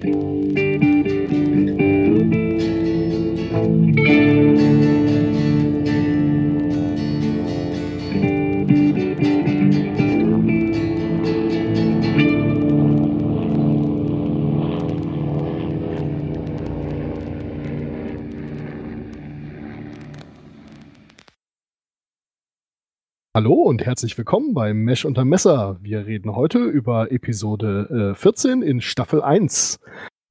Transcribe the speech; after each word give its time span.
Thank 0.00 0.82
you. 0.82 0.85
Hallo 23.46 23.62
und 23.62 23.86
herzlich 23.86 24.18
willkommen 24.18 24.54
beim 24.54 24.78
Mesh 24.78 25.04
unter 25.04 25.24
Messer. 25.24 25.78
Wir 25.80 26.04
reden 26.04 26.34
heute 26.34 26.58
über 26.58 27.12
Episode 27.12 28.10
äh, 28.10 28.18
14 28.18 28.60
in 28.60 28.80
Staffel 28.80 29.22
1. 29.22 29.78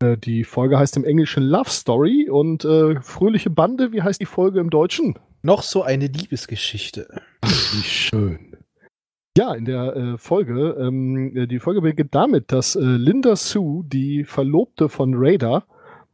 Äh, 0.04 0.18
die 0.18 0.44
Folge 0.44 0.78
heißt 0.78 0.98
im 0.98 1.06
Englischen 1.06 1.42
Love 1.44 1.70
Story 1.70 2.28
und 2.30 2.66
äh, 2.66 3.00
Fröhliche 3.00 3.50
Bande, 3.50 3.94
wie 3.94 4.02
heißt 4.02 4.20
die 4.20 4.26
Folge 4.26 4.60
im 4.60 4.70
Deutschen? 4.70 5.18
Noch 5.44 5.62
so 5.62 5.82
eine 5.82 6.08
Liebesgeschichte. 6.08 7.08
Ach, 7.40 7.74
wie 7.74 7.84
schön. 7.84 8.58
Ja, 9.38 9.54
in 9.54 9.64
der 9.64 9.96
äh, 9.96 10.18
Folge, 10.18 10.76
ähm, 10.78 11.38
äh, 11.38 11.48
die 11.48 11.60
Folge 11.60 11.80
beginnt 11.80 12.14
damit, 12.14 12.52
dass 12.52 12.76
äh, 12.76 12.82
Linda 12.82 13.38
Sue, 13.38 13.86
die 13.86 14.26
Verlobte 14.26 14.90
von 14.90 15.14
Raider, 15.16 15.66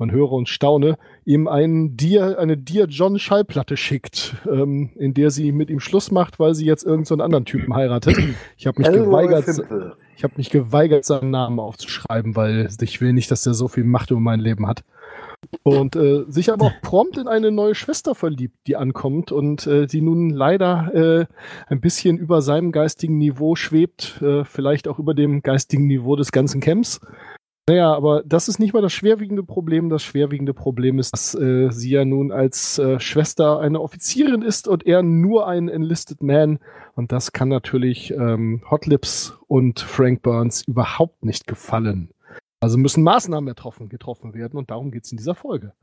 man 0.02 0.12
höre 0.12 0.32
und 0.32 0.50
staune, 0.50 0.98
ihm 1.24 1.48
einen 1.48 1.96
Dear, 1.96 2.38
eine 2.40 2.58
Dear 2.58 2.88
John 2.88 3.20
Schallplatte 3.20 3.78
schickt, 3.78 4.36
ähm, 4.52 4.90
in 4.96 5.14
der 5.14 5.30
sie 5.30 5.52
mit 5.52 5.70
ihm 5.70 5.80
Schluss 5.80 6.12
macht, 6.12 6.40
weil 6.40 6.56
sie 6.56 6.66
jetzt 6.66 6.84
irgendeinen 6.84 7.20
so 7.20 7.24
anderen 7.24 7.46
Typen 7.46 7.74
heiratet. 7.74 8.18
Ich 8.58 8.68
habe 8.68 8.80
mich 8.80 8.88
Elroy 8.88 9.28
geweigert, 9.28 9.46
Fimple. 9.46 9.96
ich 10.18 10.24
habe 10.24 10.34
mich 10.38 10.50
geweigert, 10.50 11.06
seinen 11.06 11.32
Namen 11.32 11.60
aufzuschreiben, 11.60 12.36
weil 12.36 12.68
ich 12.82 13.02
will 13.02 13.14
nicht, 13.14 13.32
dass 13.32 13.44
der 13.44 13.54
so 13.54 13.68
viel 13.68 13.84
Macht 13.84 14.12
über 14.12 14.20
mein 14.20 14.40
Leben 14.40 14.68
hat. 14.68 14.84
Und 15.64 15.96
äh, 15.96 16.26
sich 16.28 16.52
aber 16.52 16.66
auch 16.66 16.82
prompt 16.82 17.18
in 17.18 17.28
eine 17.28 17.52
neue 17.52 17.76
Schwester 17.76 18.14
verliebt, 18.14 18.56
die 18.68 18.76
ankommt 18.76 19.32
und 19.32 19.66
äh, 19.68 19.88
die 19.88 20.02
nun 20.02 20.30
leider 20.30 20.94
äh, 20.94 21.26
ein 21.68 21.82
bisschen 21.82 22.18
über 22.18 22.42
seinem 22.42 22.72
geistigen 22.72 23.18
Niveau 23.18 23.56
schwebt, 23.56 24.22
äh, 24.22 24.44
vielleicht 24.46 24.88
auch 24.88 25.00
über 25.00 25.14
dem 25.14 25.42
geistigen 25.42 25.88
Niveau 25.88 26.16
des 26.16 26.32
ganzen 26.32 26.62
Camps. 26.62 27.02
Naja, 27.70 27.94
aber 27.94 28.24
das 28.26 28.48
ist 28.48 28.60
nicht 28.60 28.74
mal 28.74 28.82
das 28.82 28.92
schwerwiegende 28.92 29.44
Problem. 29.44 29.90
Das 29.90 30.04
schwerwiegende 30.04 30.54
Problem 30.54 31.00
ist, 31.00 31.14
dass 31.14 31.36
äh, 31.36 31.70
sie 31.72 31.92
ja 31.92 32.06
nun 32.06 32.32
als 32.32 32.80
äh, 32.80 33.00
Schwester 33.00 33.60
eine 33.60 33.80
Offizierin 33.80 34.42
ist 34.42 34.68
und 34.68 34.86
er 34.86 35.04
nur 35.04 35.48
ein 35.48 35.70
Enlisted 35.70 36.24
Man. 36.24 36.60
Und 36.96 37.12
das 37.12 37.32
kann 37.32 37.50
natürlich 37.50 38.12
ähm, 38.12 38.64
Hot 38.70 38.88
Lips 38.88 39.38
und 39.48 39.80
Frank 39.80 40.24
Burns 40.24 40.64
überhaupt 40.68 41.24
nicht 41.24 41.48
gefallen. 41.48 42.10
Also 42.60 42.78
müssen 42.78 43.04
Maßnahmen 43.04 43.48
getroffen, 43.48 43.90
getroffen 43.90 44.34
werden 44.34 44.58
und 44.58 44.70
darum 44.70 44.92
geht's 44.92 45.12
in 45.12 45.18
dieser 45.18 45.36
Folge. 45.36 45.74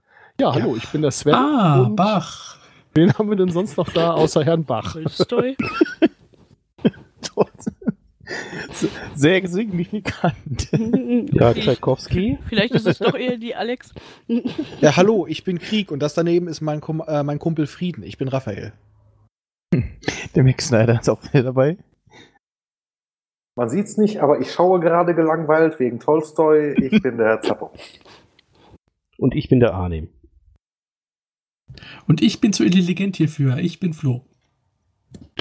Ja, 0.41 0.55
hallo, 0.55 0.77
ich 0.77 0.89
bin 0.89 1.03
der 1.03 1.11
Sven. 1.11 1.35
Ah, 1.35 1.83
und 1.83 1.97
Bach. 1.97 2.59
Wen 2.95 3.13
haben 3.15 3.29
wir 3.29 3.37
denn 3.37 3.51
sonst 3.51 3.77
noch 3.77 3.89
da 3.89 4.13
außer 4.13 4.45
Herrn 4.45 4.65
Bach? 4.65 4.93
Tolstoi. 4.93 5.57
Sehr 9.15 9.47
signifikant. 9.47 10.69
ja, 11.33 11.55
Tchaikovsky. 11.55 12.39
Vielleicht 12.49 12.75
ist 12.75 12.87
es 12.87 12.99
doch 12.99 13.15
eher 13.15 13.39
die 13.39 13.55
Alex. 13.55 13.95
Ja, 14.81 14.97
hallo, 14.97 15.27
ich 15.27 15.45
bin 15.45 15.59
Krieg 15.59 15.91
und 15.91 16.01
das 16.01 16.15
daneben 16.15 16.49
ist 16.49 16.61
mein, 16.61 16.81
Kum 16.81 17.03
äh, 17.07 17.23
mein 17.23 17.39
Kumpel 17.39 17.67
Frieden. 17.67 18.03
Ich 18.03 18.19
bin 18.19 18.29
Raphael. 18.29 18.73
Der 20.35 20.43
Mick 20.43 20.63
Snyder 20.63 21.01
ist 21.01 21.09
auch 21.09 21.23
wieder 21.25 21.43
dabei. 21.43 21.79
Man 23.57 23.69
sieht's 23.69 23.97
nicht, 23.97 24.21
aber 24.21 24.41
ich 24.41 24.53
schaue 24.53 24.79
gerade 24.79 25.15
gelangweilt 25.15 25.81
wegen 25.81 25.99
Tolstoi. 25.99 26.75
Ich 26.75 27.03
bin 27.03 27.19
der 27.19 27.41
Zappo. 27.43 27.73
Und 29.19 29.35
ich 29.35 29.49
bin 29.49 29.59
der 29.59 29.75
Arnim. 29.75 30.09
Und 32.07 32.23
ich 32.23 32.41
bin 32.41 32.53
zu 32.53 32.65
intelligent 32.65 33.17
hierfür. 33.17 33.59
Ich 33.59 33.81
bin 33.81 33.95
Flo. 33.95 34.25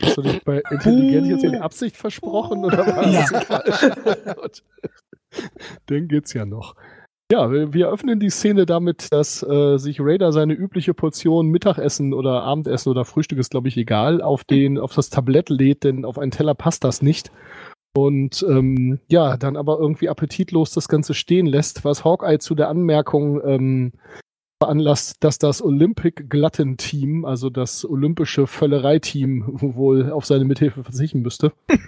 Hast 0.01 0.17
du 0.17 0.21
dich 0.21 0.43
bei 0.43 0.61
Intelligent 0.69 1.27
jetzt 1.27 1.43
in 1.43 1.55
Absicht 1.55 1.97
versprochen 1.97 2.63
oder 2.63 2.85
was? 2.85 4.35
Gut. 4.35 4.63
Dann 5.87 6.07
geht's 6.07 6.33
ja 6.33 6.45
noch. 6.45 6.75
Ja, 7.29 7.51
wir, 7.51 7.73
wir 7.73 7.89
öffnen 7.89 8.21
die 8.21 8.29
Szene 8.29 8.65
damit, 8.65 9.11
dass 9.11 9.43
äh, 9.43 9.77
sich 9.77 9.99
Raider 9.99 10.31
seine 10.31 10.53
übliche 10.53 10.93
Portion 10.93 11.49
Mittagessen 11.49 12.13
oder 12.13 12.43
Abendessen 12.43 12.89
oder 12.89 13.03
Frühstück 13.03 13.37
ist, 13.39 13.51
glaube 13.51 13.67
ich, 13.67 13.75
egal, 13.75 14.21
auf 14.21 14.45
den, 14.45 14.77
auf 14.77 14.93
das 14.93 15.09
Tablett 15.09 15.49
lädt, 15.49 15.83
denn 15.83 16.05
auf 16.05 16.17
einen 16.17 16.31
Teller 16.31 16.55
passt 16.55 16.85
das 16.85 17.01
nicht. 17.01 17.31
Und 17.93 18.45
ähm, 18.47 18.99
ja, 19.09 19.35
dann 19.35 19.57
aber 19.57 19.77
irgendwie 19.77 20.07
appetitlos 20.07 20.71
das 20.71 20.87
Ganze 20.87 21.13
stehen 21.13 21.47
lässt, 21.47 21.83
was 21.83 22.05
Hawkeye 22.05 22.37
zu 22.37 22.55
der 22.55 22.69
Anmerkung 22.69 23.41
ähm, 23.43 23.91
veranlasst, 24.59 25.23
dass 25.23 25.37
das 25.37 25.61
Olympic 25.63 26.25
Glatten 26.29 26.77
Team, 26.77 27.25
also 27.25 27.49
das 27.49 27.85
olympische 27.85 28.47
Völlereiteam, 28.47 29.43
wohl 29.47 30.11
auf 30.11 30.25
seine 30.25 30.45
Mithilfe 30.45 30.83
verzichten 30.83 31.21
müsste. 31.21 31.51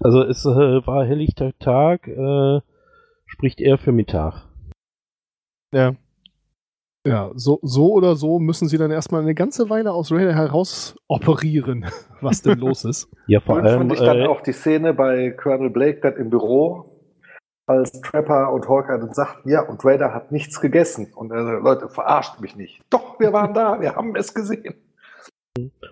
Also 0.00 0.22
es 0.22 0.44
äh, 0.44 0.86
war 0.86 1.04
helllichter 1.06 1.52
Tag, 1.58 2.06
äh, 2.06 2.60
spricht 3.26 3.60
er 3.60 3.78
für 3.78 3.92
Mittag. 3.92 4.46
Ja. 5.72 5.94
Ja, 7.06 7.30
so, 7.34 7.60
so 7.62 7.92
oder 7.92 8.14
so 8.16 8.38
müssen 8.40 8.68
sie 8.68 8.78
dann 8.78 8.90
erstmal 8.90 9.22
eine 9.22 9.34
ganze 9.34 9.70
Weile 9.70 9.92
aus 9.92 10.12
Raider 10.12 10.34
heraus 10.34 10.96
operieren, 11.08 11.86
was 12.20 12.42
denn 12.42 12.58
los 12.58 12.84
ist. 12.84 13.08
Ja, 13.26 13.40
vor 13.40 13.56
Und 13.56 13.66
allem. 13.66 13.78
fand 13.78 13.92
ich 13.94 14.00
dann 14.00 14.18
Äh, 14.18 14.26
auch 14.26 14.40
die 14.42 14.52
Szene 14.52 14.92
bei 14.92 15.30
Colonel 15.30 15.70
Blake 15.70 16.00
dann 16.00 16.16
im 16.16 16.30
Büro, 16.30 16.95
als 17.66 18.00
Trapper 18.00 18.52
und 18.52 18.68
Hawkeye 18.68 18.98
dann 18.98 19.12
sagten, 19.12 19.48
ja, 19.50 19.62
und 19.62 19.84
Raider 19.84 20.14
hat 20.14 20.30
nichts 20.32 20.60
gegessen. 20.60 21.12
Und 21.14 21.32
er 21.32 21.44
sagt, 21.44 21.62
Leute, 21.64 21.88
verarscht 21.88 22.40
mich 22.40 22.54
nicht. 22.56 22.80
Doch, 22.90 23.18
wir 23.18 23.32
waren 23.32 23.54
da, 23.54 23.80
wir 23.80 23.96
haben 23.96 24.14
es 24.16 24.32
gesehen. 24.34 24.74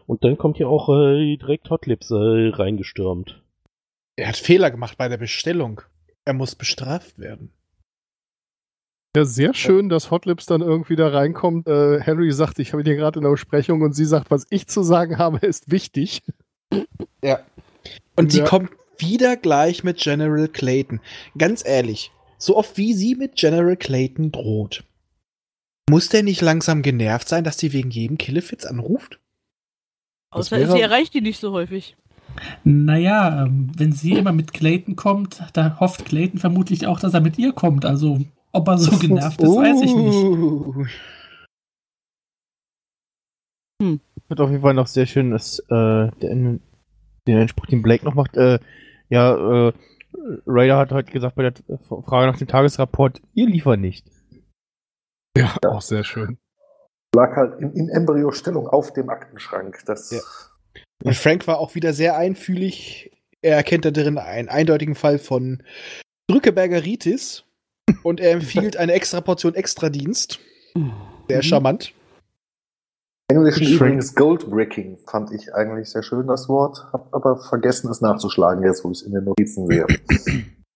und 0.07 0.23
dann 0.25 0.39
kommt 0.39 0.59
ja 0.59 0.67
auch 0.69 0.89
äh, 0.89 1.37
direkt 1.37 1.71
Hotlips 1.71 2.11
äh, 2.11 2.15
reingestürmt. 2.55 3.43
Er 4.17 4.29
hat 4.29 4.37
Fehler 4.37 4.71
gemacht 4.71 4.97
bei 4.97 5.09
der 5.09 5.17
Bestellung. 5.17 5.81
Er 6.25 6.35
muss 6.35 6.55
bestraft 6.55 7.19
werden. 7.19 7.51
Ja, 9.17 9.25
sehr 9.25 9.55
schön, 9.55 9.89
dass 9.89 10.11
Hotlips 10.11 10.47
dann 10.47 10.61
irgendwie 10.61 10.97
da 10.97 11.09
reinkommt. 11.09 11.69
Äh, 11.69 12.01
Henry 12.01 12.33
sagt, 12.33 12.59
ich 12.59 12.73
habe 12.73 12.83
dir 12.85 12.97
gerade 12.97 13.19
in 13.21 13.25
der 13.25 13.31
Besprechung 13.31 13.83
und 13.83 13.93
sie 13.93 14.05
sagt, 14.05 14.31
was 14.31 14.47
ich 14.51 14.67
zu 14.69 14.83
sagen 14.83 15.19
habe, 15.19 15.39
ist 15.47 15.71
wichtig. 15.71 16.23
Ja. 17.23 17.41
Und 18.17 18.33
sie 18.33 18.41
Ja. 18.41 18.45
kommt 18.45 18.71
wieder 18.99 19.37
gleich 19.37 19.85
mit 19.85 19.99
General 19.99 20.49
Clayton. 20.49 21.01
Ganz 21.39 21.65
ehrlich, 21.67 22.11
so 22.39 22.57
oft 22.57 22.77
wie 22.77 22.93
sie 22.95 23.15
mit 23.15 23.37
General 23.37 23.77
Clayton 23.77 24.33
droht. 24.33 24.85
Muss 25.91 26.09
der 26.09 26.23
nicht 26.23 26.41
langsam 26.41 26.83
genervt 26.83 27.29
sein, 27.29 27.45
dass 27.45 27.59
sie 27.59 27.73
wegen 27.73 27.91
jedem 27.91 28.17
Killefitz 28.19 28.65
anruft? 28.65 29.21
Außer 30.31 30.59
wäre- 30.59 30.73
sie 30.73 30.81
erreicht 30.81 31.15
die 31.15 31.21
nicht 31.21 31.39
so 31.39 31.53
häufig. 31.53 31.97
Naja, 32.65 33.45
ähm, 33.45 33.71
wenn 33.77 33.93
sie 33.93 34.13
immer 34.13 34.33
mit 34.33 34.53
Clayton 34.53 34.97
kommt, 34.97 35.43
da 35.53 35.79
hofft 35.79 36.05
Clayton 36.07 36.41
vermutlich 36.41 36.87
auch, 36.87 36.99
dass 36.99 37.15
er 37.15 37.21
mit 37.21 37.39
ihr 37.39 37.53
kommt. 37.53 37.85
Also, 37.85 38.19
ob 38.51 38.67
er 38.67 38.79
so 38.79 38.91
genervt 38.99 39.41
ist, 39.41 39.49
weiß 39.49 39.83
ich 39.83 39.95
nicht. 39.95 40.17
Uh. 40.25 40.85
Wird 44.29 44.41
auf 44.41 44.51
jeden 44.51 44.63
Fall 44.63 44.75
noch 44.75 44.87
sehr 44.87 45.07
schön, 45.07 45.31
dass 45.31 45.59
äh, 45.59 46.11
der, 46.23 46.59
den 47.27 47.39
Einspruch, 47.39 47.67
den 47.67 47.83
Blake 47.83 48.05
noch 48.05 48.15
macht. 48.15 48.37
Äh, 48.37 48.59
ja, 49.09 49.69
äh, 49.69 49.73
Raider 50.47 50.79
hat 50.79 50.93
heute 50.93 51.13
gesagt 51.13 51.37
bei 51.37 51.43
der 51.43 51.79
Frage 51.79 52.27
nach 52.27 52.39
dem 52.39 52.49
Tagesrapport, 52.49 53.21
ihr 53.35 53.47
liefert 53.47 53.81
nicht. 53.81 54.07
Ja, 55.37 55.57
auch 55.67 55.83
sehr 55.83 56.05
schön. 56.05 56.39
Lag 57.15 57.37
halt 57.37 57.61
in, 57.61 57.73
in 57.73 57.89
Embryo-Stellung 57.89 58.69
auf 58.69 58.93
dem 58.93 59.09
Aktenschrank. 59.09 59.83
Das 59.87 60.11
Ja. 60.11 60.21
Und 61.03 61.17
Frank 61.17 61.47
war 61.47 61.59
auch 61.59 61.75
wieder 61.75 61.93
sehr 61.93 62.17
einfühlig. 62.17 63.11
Er 63.43 63.57
erkennt 63.57 63.85
da 63.85 63.91
drin 63.91 64.17
einen 64.19 64.49
eindeutigen 64.49 64.95
Fall 64.95 65.19
von 65.19 65.63
Drückebergeritis 66.29 67.45
und 68.03 68.21
er 68.21 68.33
empfiehlt 68.33 68.77
eine 68.77 68.93
extra 68.93 69.21
Portion 69.21 69.55
Extradienst. 69.55 70.41
Sehr 71.29 71.43
charmant. 71.43 71.93
Englisch 73.29 73.57
Schön. 73.57 73.77
übrigens 73.77 74.15
Goldbricking 74.15 74.99
fand 75.07 75.33
ich 75.33 75.55
eigentlich 75.55 75.89
sehr 75.89 76.03
schön, 76.03 76.27
das 76.27 76.49
Wort. 76.49 76.87
Hab 76.93 77.13
aber 77.15 77.39
vergessen, 77.39 77.91
es 77.91 78.01
nachzuschlagen, 78.01 78.63
jetzt 78.65 78.85
wo 78.85 78.91
ich 78.91 78.99
es 78.99 79.03
in 79.03 79.13
den 79.13 79.25
Notizen 79.25 79.67
sehe. 79.67 79.87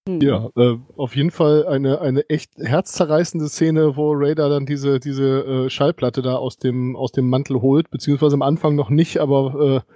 Hm. 0.09 0.21
Ja, 0.23 0.49
äh, 0.57 0.79
auf 0.97 1.15
jeden 1.15 1.31
Fall 1.31 1.67
eine, 1.67 2.01
eine 2.01 2.27
echt 2.31 2.53
herzzerreißende 2.57 3.47
Szene, 3.49 3.97
wo 3.97 4.13
Raider 4.15 4.49
dann 4.49 4.65
diese, 4.65 4.99
diese 4.99 5.45
äh, 5.67 5.71
Schallplatte 5.71 6.23
da 6.23 6.37
aus 6.37 6.57
dem, 6.57 6.97
aus 6.97 7.13
dem 7.13 7.29
Mantel 7.29 7.61
holt, 7.61 7.91
beziehungsweise 7.91 8.33
am 8.33 8.43
Anfang 8.43 8.75
noch 8.75 8.89
nicht, 8.89 9.19
aber 9.19 9.85
äh, 9.87 9.93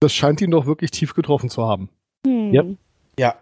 das 0.00 0.14
scheint 0.14 0.40
ihn 0.40 0.50
doch 0.50 0.64
wirklich 0.64 0.90
tief 0.90 1.12
getroffen 1.12 1.50
zu 1.50 1.62
haben. 1.64 1.90
Hm. 2.26 2.54
Ja. 2.54 2.64
Ja. 3.18 3.34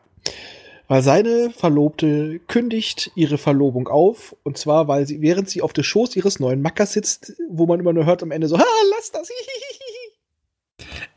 Weil 0.88 1.02
seine 1.02 1.50
Verlobte 1.50 2.40
kündigt 2.46 3.10
ihre 3.14 3.38
Verlobung 3.38 3.88
auf. 3.88 4.36
Und 4.44 4.56
zwar, 4.56 4.86
weil 4.88 5.06
sie, 5.06 5.20
während 5.20 5.50
sie 5.50 5.62
auf 5.62 5.72
dem 5.72 5.84
Schoß 5.84 6.14
ihres 6.16 6.38
neuen 6.38 6.62
Mackers 6.62 6.92
sitzt, 6.92 7.34
wo 7.50 7.66
man 7.66 7.80
immer 7.80 7.92
nur 7.92 8.06
hört 8.06 8.22
am 8.22 8.30
Ende 8.30 8.48
so, 8.48 8.58
ha, 8.58 8.64
lass 8.94 9.10
das. 9.10 9.28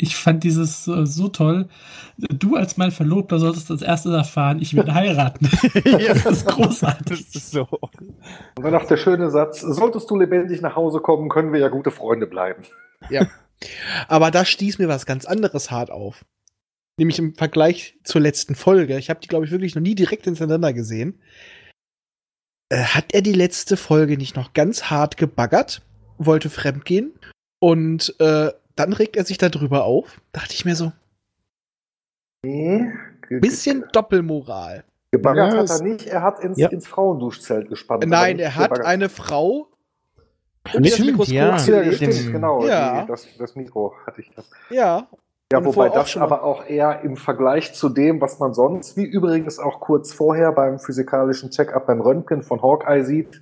Ich 0.01 0.16
fand 0.16 0.45
dieses 0.45 0.88
äh, 0.88 1.06
so 1.06 1.27
toll. 1.27 1.68
Du 2.18 2.56
als 2.56 2.77
mein 2.77 2.92
Verlobter 2.92 3.38
solltest 3.38 3.69
als 3.69 3.81
erstes 3.81 4.13
erfahren, 4.13 4.62
ich 4.62 4.74
werde 4.74 4.94
heiraten. 4.94 5.50
das 5.83 6.25
ist 6.25 6.48
großartig. 6.48 7.25
Das 7.25 7.36
ist 7.36 7.51
so. 7.51 7.68
Und 7.69 8.63
dann 8.63 8.71
noch 8.71 8.86
der 8.86 8.95
schöne 8.95 9.30
Satz, 9.30 9.60
solltest 9.60 10.10
du 10.10 10.18
lebendig 10.18 10.62
nach 10.62 10.77
Hause 10.77 11.01
kommen, 11.01 11.27
können 11.27 11.51
wir 11.51 11.60
ja 11.60 11.68
gute 11.68 11.92
Freunde 11.92 12.27
bleiben. 12.27 12.63
Ja. 13.10 13.27
Aber 14.07 14.31
da 14.31 14.45
stieß 14.45 14.80
mir 14.80 14.88
was 14.88 15.06
ganz 15.06 15.25
anderes 15.25 15.69
hart 15.69 15.92
auf. 15.92 16.24
Nämlich 17.00 17.18
im 17.18 17.34
Vergleich 17.34 17.98
zur 18.04 18.22
letzten 18.22 18.56
Folge. 18.56 18.98
Ich 18.98 19.10
habe 19.10 19.19
die, 19.22 19.28
glaube 19.28 19.46
ich, 19.46 19.51
wirklich 19.51 19.74
noch 19.74 19.81
nie 19.81 19.96
direkt 19.96 20.25
hintereinander 20.25 20.74
gesehen. 20.74 21.19
Äh, 22.69 22.84
hat 22.84 23.13
er 23.13 23.22
die 23.22 23.34
letzte 23.34 23.78
Folge 23.78 24.18
nicht 24.18 24.36
noch 24.36 24.54
ganz 24.54 24.84
hart 24.92 25.18
gebaggert, 25.18 25.81
wollte 26.18 26.50
fremdgehen 26.50 27.13
und 27.60 28.16
äh, 28.19 28.51
dann 28.75 28.94
regt 28.94 29.16
er 29.16 29.25
sich 29.25 29.38
darüber 29.38 29.86
auf. 29.86 30.22
Dachte 30.34 30.54
ich 30.54 30.66
mir 30.66 30.75
so, 30.75 30.92
Nee, 32.46 32.92
bisschen 33.30 33.86
Doppelmoral. 33.92 34.84
gebaggert 35.12 35.54
Ja, 35.54 35.60
hat 35.60 35.69
er 35.69 35.81
nicht, 35.84 36.07
er 36.07 36.22
hat 36.22 36.40
ins, 36.44 36.57
Ja. 36.57 36.69
ins 36.69 36.88
Frauenduschzelt 36.88 37.69
gespannt. 37.69 38.06
Nein, 38.07 38.40
er 38.40 38.56
hat 38.56 38.69
gebaggert. 38.69 38.88
eine 38.88 39.10
Frau 39.10 39.68
um 40.74 40.84
Stimmt, 40.86 40.92
das 40.92 41.00
Mikroskop 41.00 41.34
ja. 41.34 41.60
Stimmt, 41.60 42.31
genau. 42.31 42.68
Ja. 42.68 43.02
Die, 43.02 43.07
das, 43.07 43.28
das 43.38 43.56
Mikro 43.56 43.94
hatte 44.06 44.22
ich 44.22 44.30
das. 44.36 44.50
Ja. 44.69 45.07
Ja, 45.51 45.66
wobei 45.66 45.90
das 45.90 46.16
aber 46.16 46.44
auch 46.44 46.68
eher 46.68 47.01
im 47.01 47.18
Vergleich 47.18 47.74
zu 47.74 47.90
dem, 47.90 48.22
was 48.22 48.38
man 48.38 48.54
sonst, 48.54 48.98
wie 48.98 49.06
übrigens 49.06 49.57
auch 49.57 49.80
kurz 49.80 50.13
vorher 50.13 50.51
beim 50.51 50.78
physikalischen 50.78 51.50
Check-up 51.50 51.88
beim 51.88 52.01
Röntgen 52.01 52.44
von 52.44 52.62
Hawkeye 52.62 53.04
sieht, 53.04 53.42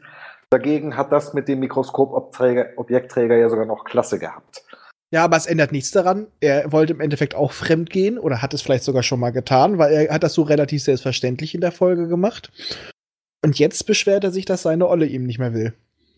dagegen 0.50 0.95
hat 0.95 1.12
das 1.12 1.33
mit 1.33 1.50
dem 1.50 1.59
Mikroskop-Objektträger 1.59 3.36
ja 3.36 3.50
sogar 3.50 3.65
noch 3.65 3.83
Klasse 3.83 4.19
gehabt. 4.19 4.63
Ja, 5.12 5.25
aber 5.25 5.36
es 5.38 5.48
ändert 5.48 5.74
nichts 5.74 5.92
daran. 5.92 6.27
Er 6.39 6.71
wollte 6.71 6.94
im 6.94 7.01
Endeffekt 7.01 7.36
auch 7.36 7.51
fremd 7.51 7.89
gehen 7.89 8.18
oder 8.18 8.42
hat 8.42 8.53
es 8.53 8.62
vielleicht 8.62 8.83
sogar 8.86 9.03
schon 9.03 9.19
mal 9.19 9.31
getan, 9.31 9.77
weil 9.77 9.94
er 9.94 10.13
hat 10.13 10.24
das 10.24 10.33
so 10.33 10.44
relativ 10.44 10.83
selbstverständlich 10.83 11.56
in 11.56 11.62
der 11.62 11.71
Folge 11.71 12.07
gemacht. 12.07 12.51
Und 13.44 13.60
jetzt 13.60 13.86
beschwert 13.86 14.24
er 14.24 14.31
sich, 14.31 14.45
dass 14.45 14.63
seine 14.63 14.88
Olle 14.88 15.06
ihm 15.06 15.25
nicht 15.25 15.39
mehr 15.39 15.53
will. 15.53 15.74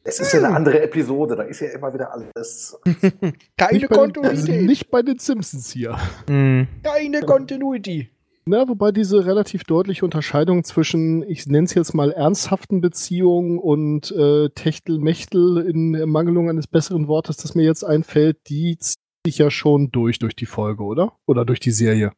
Es 0.09 0.19
ist 0.19 0.33
ja 0.33 0.39
eine 0.39 0.55
andere 0.55 0.81
Episode, 0.81 1.35
da 1.35 1.43
ist 1.43 1.59
ja 1.59 1.67
immer 1.69 1.93
wieder 1.93 2.11
alles. 2.11 2.79
Keine 3.57 3.73
Nicht 3.73 3.89
den, 3.91 3.97
also 3.97 4.01
Kontinuität. 4.01 4.65
nicht 4.65 4.89
bei 4.89 5.03
den 5.03 5.19
Simpsons 5.19 5.69
hier. 5.69 5.99
Hm. 6.27 6.67
Keine 6.81 7.21
Kontinuität. 7.21 8.09
Na, 8.45 8.67
wobei 8.67 8.91
diese 8.91 9.27
relativ 9.27 9.65
deutliche 9.65 10.03
Unterscheidung 10.03 10.63
zwischen, 10.63 11.21
ich 11.21 11.45
nenne 11.45 11.65
es 11.65 11.75
jetzt 11.75 11.93
mal 11.93 12.11
ernsthaften 12.11 12.81
Beziehungen 12.81 13.59
und 13.59 14.09
äh, 14.09 14.49
Techtelmechtel 14.49 15.59
in 15.59 15.93
Ermangelung 15.93 16.49
eines 16.49 16.65
besseren 16.65 17.07
Wortes, 17.07 17.37
das 17.37 17.53
mir 17.53 17.63
jetzt 17.63 17.83
einfällt, 17.83 18.49
die 18.49 18.79
zieht 18.79 18.97
sich 19.27 19.37
ja 19.37 19.51
schon 19.51 19.91
durch 19.91 20.17
durch 20.17 20.35
die 20.35 20.47
Folge, 20.47 20.83
oder? 20.83 21.13
Oder 21.27 21.45
durch 21.45 21.59
die 21.59 21.69
Serie. 21.69 22.13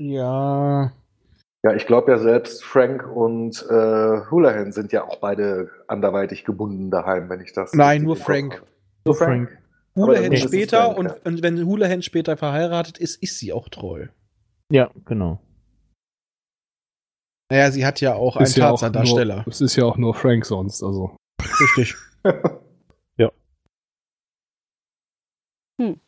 Ja. 0.00 0.92
Ja, 1.64 1.72
ich 1.74 1.86
glaube 1.86 2.12
ja 2.12 2.18
selbst 2.18 2.62
Frank 2.62 3.06
und 3.06 3.64
äh, 3.70 4.20
Houlihan 4.30 4.70
sind 4.72 4.92
ja 4.92 5.04
auch 5.04 5.16
beide 5.16 5.70
anderweitig 5.88 6.44
gebunden 6.44 6.90
daheim, 6.90 7.30
wenn 7.30 7.40
ich 7.40 7.54
das. 7.54 7.72
Nein, 7.72 8.02
nur 8.02 8.16
im 8.16 8.18
Kopf 8.18 8.26
Frank. 8.26 8.62
Nur 9.06 9.14
Frank. 9.14 9.58
Houlihan 9.96 10.36
später 10.36 10.84
Frank, 10.84 10.98
und, 10.98 11.06
ja. 11.06 11.16
und 11.24 11.42
wenn 11.42 11.64
Houlihan 11.64 12.02
später 12.02 12.36
verheiratet 12.36 12.98
ist, 12.98 13.22
ist 13.22 13.38
sie 13.38 13.52
auch 13.54 13.68
treu. 13.70 14.08
Ja, 14.70 14.90
genau. 15.06 15.40
Naja, 17.50 17.70
sie 17.70 17.86
hat 17.86 18.00
ja 18.00 18.14
auch 18.14 18.36
einen 18.36 18.44
Ist 18.46 18.56
ja 18.56 18.66
auch 18.70 18.80
Tarzan-Darsteller. 18.80 19.36
nur- 19.36 19.48
Es 19.48 19.60
ist 19.60 19.76
ja 19.76 19.84
auch 19.84 19.96
nur 19.96 20.14
Frank 20.14 20.44
sonst, 20.44 20.82
also. 20.82 21.16
Richtig. 21.60 21.94
Ja. 23.16 23.30
Hm. 25.80 26.00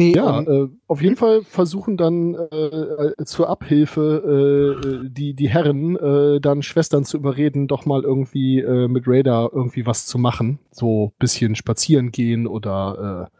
Nee, 0.00 0.14
Ja, 0.14 0.38
und- 0.38 0.48
äh, 0.48 0.68
auf 0.86 1.02
jeden 1.02 1.16
Fall 1.16 1.42
versuchen 1.42 1.98
dann 1.98 2.34
äh, 2.34 2.56
äh, 2.56 3.24
zur 3.26 3.50
Abhilfe 3.50 4.78
äh, 4.82 4.88
äh, 4.88 5.10
die, 5.10 5.34
die 5.34 5.48
Herren 5.50 5.94
äh, 5.96 6.40
dann 6.40 6.62
Schwestern 6.62 7.04
zu 7.04 7.18
überreden, 7.18 7.68
doch 7.68 7.84
mal 7.84 8.02
irgendwie 8.02 8.60
äh, 8.60 8.88
mit 8.88 9.04
Radar 9.06 9.50
irgendwie 9.52 9.84
was 9.84 10.06
zu 10.06 10.16
machen. 10.16 10.58
So 10.70 11.12
bisschen 11.18 11.54
spazieren 11.54 12.12
gehen 12.12 12.46
oder 12.46 13.28
äh, 13.28 13.36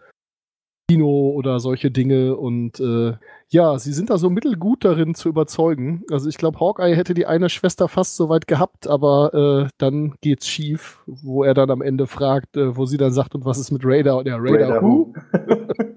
Kino 0.91 1.31
oder 1.31 1.61
solche 1.61 1.91
Dinge. 1.91 2.37
Und 2.37 2.79
äh, 2.79 3.15
ja, 3.49 3.79
sie 3.79 3.93
sind 3.95 4.11
da 4.11 4.19
so 4.19 4.29
mittelgut 4.29 4.85
darin 4.85 5.15
zu 5.15 5.31
überzeugen. 5.31 6.03
Also 6.11 6.29
ich 6.29 6.37
glaube, 6.37 6.61
Hawkeye 6.61 6.95
hätte 6.95 7.15
die 7.15 7.25
eine 7.27 7.49
Schwester 7.49 7.89
fast 7.89 8.17
so 8.17 8.29
weit 8.29 8.47
gehabt, 8.47 8.87
aber 8.87 9.65
äh, 9.65 9.69
dann 9.79 10.15
geht's 10.21 10.47
schief, 10.47 11.03
wo 11.07 11.43
er 11.43 11.55
dann 11.55 11.71
am 11.71 11.81
Ende 11.81 12.07
fragt, 12.07 12.57
äh, 12.59 12.77
wo 12.77 12.85
sie 12.85 12.99
dann 12.99 13.13
sagt, 13.13 13.35
und 13.35 13.47
was 13.47 13.59
ist 13.59 13.71
mit 13.71 13.81
Radar? 13.83 14.19
Und 14.19 14.27
der 14.27 14.37
Radar, 14.39 14.69
Radar 14.77 14.83
who? 14.83 15.15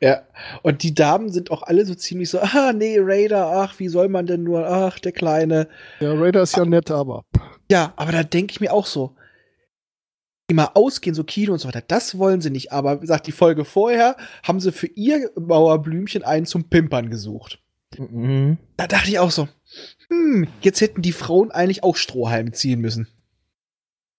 Ja, 0.00 0.22
und 0.62 0.82
die 0.82 0.94
Damen 0.94 1.30
sind 1.30 1.50
auch 1.50 1.62
alle 1.62 1.84
so 1.84 1.94
ziemlich 1.94 2.30
so, 2.30 2.40
ah, 2.40 2.72
nee, 2.72 2.96
Raider, 2.98 3.46
ach, 3.46 3.78
wie 3.78 3.88
soll 3.88 4.08
man 4.08 4.26
denn 4.26 4.42
nur, 4.42 4.66
ach, 4.66 4.98
der 4.98 5.12
Kleine. 5.12 5.68
Ja, 6.00 6.14
Radar 6.14 6.44
ist 6.44 6.56
ja 6.56 6.64
nett, 6.64 6.90
aber. 6.90 7.24
Ja, 7.70 7.92
aber 7.96 8.12
da 8.12 8.22
denke 8.22 8.52
ich 8.52 8.60
mir 8.60 8.72
auch 8.72 8.86
so, 8.86 9.14
immer 10.48 10.76
ausgehen, 10.76 11.14
so 11.14 11.24
Kino 11.24 11.52
und 11.52 11.58
so 11.58 11.68
weiter, 11.68 11.82
das 11.86 12.18
wollen 12.18 12.40
sie 12.40 12.50
nicht. 12.50 12.72
Aber 12.72 12.96
wie 12.96 13.00
gesagt, 13.02 13.26
die 13.26 13.32
Folge 13.32 13.64
vorher 13.64 14.16
haben 14.42 14.60
sie 14.60 14.72
für 14.72 14.86
ihr 14.86 15.30
Mauerblümchen 15.36 16.22
einen 16.24 16.46
zum 16.46 16.68
Pimpern 16.68 17.10
gesucht. 17.10 17.60
Mhm. 17.98 18.58
Da 18.76 18.86
dachte 18.86 19.10
ich 19.10 19.18
auch 19.18 19.30
so, 19.30 19.48
hm, 20.08 20.48
jetzt 20.62 20.80
hätten 20.80 21.02
die 21.02 21.12
Frauen 21.12 21.50
eigentlich 21.50 21.84
auch 21.84 21.96
Strohhalme 21.96 22.52
ziehen 22.52 22.80
müssen. 22.80 23.08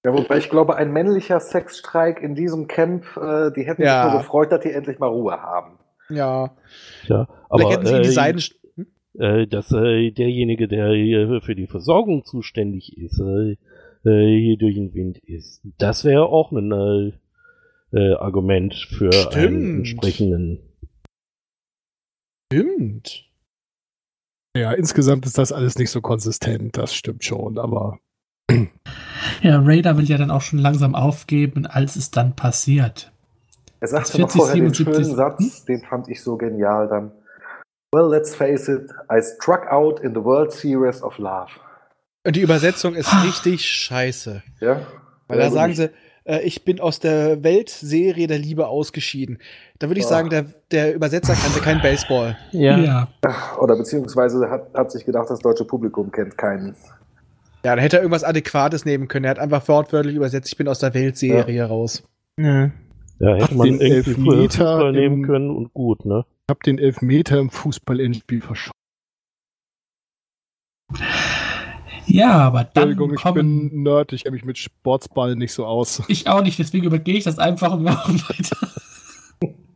Ja, 0.05 0.13
wobei 0.13 0.37
ich 0.37 0.49
glaube, 0.49 0.75
ein 0.77 0.91
männlicher 0.91 1.39
Sexstreik 1.41 2.21
in 2.21 2.33
diesem 2.35 2.67
Camp, 2.67 3.05
äh, 3.17 3.51
die 3.51 3.63
hätten 3.63 3.81
Ja. 3.83 4.03
sich 4.03 4.11
nur 4.11 4.21
gefreut, 4.21 4.51
dass 4.51 4.61
die 4.61 4.71
endlich 4.71 4.97
mal 4.99 5.07
Ruhe 5.07 5.41
haben. 5.41 5.77
Ja, 6.09 6.55
Ja, 7.07 7.25
vielleicht 7.27 7.49
aber 7.49 7.69
hätten 7.71 7.85
sie 7.85 8.01
die 8.01 8.07
äh, 8.07 8.11
Seiten. 8.11 8.39
Hm? 8.75 8.87
äh, 9.19 9.47
dass 9.47 9.71
äh, 9.73 10.11
derjenige, 10.11 10.67
der 10.67 10.93
hier 10.93 11.41
für 11.41 11.53
die 11.55 11.67
Versorgung 11.67 12.23
zuständig 12.23 12.97
ist, 12.97 13.19
äh, 13.19 13.57
äh, 14.05 14.39
hier 14.39 14.57
durch 14.57 14.75
den 14.75 14.93
Wind 14.93 15.17
ist, 15.17 15.61
das 15.77 16.05
wäre 16.05 16.27
auch 16.27 16.51
ein 16.53 16.71
äh, 16.71 17.11
äh, 17.97 18.13
Argument 18.15 18.73
für 18.75 19.11
Stimmt. 19.11 19.35
einen 19.35 19.77
entsprechenden. 19.79 20.59
Stimmt. 22.51 23.25
Ja, 24.55 24.71
insgesamt 24.71 25.25
ist 25.25 25.37
das 25.37 25.51
alles 25.51 25.77
nicht 25.77 25.91
so 25.91 26.01
konsistent, 26.01 26.77
das 26.77 26.95
stimmt 26.95 27.23
schon, 27.23 27.59
aber. 27.59 27.99
Ja, 29.41 29.59
Raider 29.63 29.97
will 29.97 30.05
ja 30.05 30.17
dann 30.17 30.31
auch 30.31 30.41
schon 30.41 30.59
langsam 30.59 30.95
aufgeben, 30.95 31.65
als 31.65 31.95
es 31.95 32.11
dann 32.11 32.35
passiert. 32.35 33.11
Er 33.79 33.87
sagte 33.87 34.11
40, 34.11 34.19
noch 34.21 34.31
vorher 34.31 34.55
den 34.55 34.73
77. 34.73 35.05
schönen 35.05 35.15
Satz, 35.15 35.65
den 35.65 35.79
fand 35.81 36.09
ich 36.09 36.21
so 36.21 36.35
genial 36.37 36.87
dann. 36.87 37.11
Well, 37.93 38.09
let's 38.09 38.35
face 38.35 38.67
it, 38.67 38.91
I 39.11 39.21
struck 39.21 39.65
out 39.71 39.99
in 40.01 40.13
the 40.13 40.23
World 40.23 40.51
Series 40.51 41.01
of 41.01 41.17
Love. 41.17 41.49
Und 42.25 42.35
die 42.35 42.41
Übersetzung 42.41 42.95
ist 42.95 43.11
richtig 43.23 43.65
scheiße. 43.65 44.43
Ja? 44.59 44.81
Weil 45.27 45.39
da 45.39 45.49
sagen 45.49 45.73
sie, 45.73 45.89
äh, 46.25 46.41
ich 46.41 46.65
bin 46.65 46.79
aus 46.81 46.99
der 46.99 47.41
Weltserie 47.43 48.27
der 48.27 48.37
Liebe 48.37 48.67
ausgeschieden. 48.67 49.39
Da 49.79 49.87
würde 49.87 50.01
ich 50.01 50.05
Ah. 50.05 50.09
sagen, 50.09 50.29
der, 50.29 50.45
der 50.71 50.93
Übersetzer 50.93 51.33
kannte 51.33 51.61
kein 51.61 51.81
Baseball. 51.81 52.37
Ja. 52.51 53.07
Oder 53.59 53.77
beziehungsweise 53.77 54.49
hat, 54.49 54.73
hat 54.75 54.91
sich 54.91 55.05
gedacht, 55.05 55.29
das 55.29 55.39
deutsche 55.39 55.65
Publikum 55.65 56.11
kennt 56.11 56.37
keinen. 56.37 56.75
Ja, 57.63 57.75
da 57.75 57.81
hätte 57.81 57.97
er 57.97 58.01
irgendwas 58.03 58.23
Adäquates 58.23 58.85
nehmen 58.85 59.07
können. 59.07 59.25
Er 59.25 59.31
hat 59.31 59.39
einfach 59.39 59.67
wortwörtlich 59.67 60.15
übersetzt, 60.15 60.49
ich 60.51 60.57
bin 60.57 60.67
aus 60.67 60.79
der 60.79 60.93
Weltserie 60.93 61.63
raus. 61.65 62.03
ja. 62.39 62.71
Ja, 63.21 63.35
hätte 63.35 63.53
man 63.55 63.67
den 63.67 63.81
irgendwie 63.81 64.11
Elfmeter 64.11 64.47
Fußball 64.77 64.91
nehmen 64.93 65.15
im- 65.15 65.25
können 65.25 65.49
und 65.49 65.73
gut, 65.73 66.05
ne? 66.05 66.23
Ich 66.47 66.51
habe 66.51 66.61
den 66.65 66.79
Elfmeter 66.79 67.37
im 67.37 67.49
Fußball-Endspiel 67.49 68.39
verschossen. 68.41 68.71
Ja, 72.07 72.31
aber 72.39 72.63
dann 72.63 72.89
Entschuldigung, 72.89 73.13
ich 73.13 73.21
kommen. 73.21 73.69
bin 73.69 73.83
Nerd, 73.83 74.13
ich 74.13 74.23
kenne 74.23 74.35
mich 74.35 74.45
mit 74.45 74.57
Sportsball 74.57 75.35
nicht 75.35 75.51
so 75.53 75.65
aus. 75.65 76.01
Ich 76.07 76.27
auch 76.27 76.41
nicht, 76.41 76.57
deswegen 76.57 76.85
übergehe 76.85 77.17
ich 77.17 77.25
das 77.25 77.39
einfach 77.39 77.73
und 77.73 77.83
wir 77.83 77.91
machen 77.91 78.21
weiter. 78.29 78.57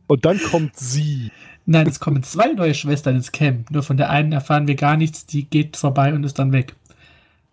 Und 0.06 0.24
dann 0.24 0.38
kommt 0.40 0.76
sie. 0.76 1.30
Nein, 1.66 1.86
es 1.86 2.00
kommen 2.00 2.22
zwei 2.22 2.52
neue 2.52 2.74
Schwestern 2.74 3.14
ins 3.16 3.30
Camp. 3.32 3.70
Nur 3.70 3.82
von 3.82 3.96
der 3.96 4.10
einen 4.10 4.32
erfahren 4.32 4.66
wir 4.66 4.74
gar 4.74 4.96
nichts, 4.96 5.26
die 5.26 5.44
geht 5.48 5.76
vorbei 5.76 6.12
und 6.12 6.24
ist 6.24 6.38
dann 6.38 6.52
weg. 6.52 6.74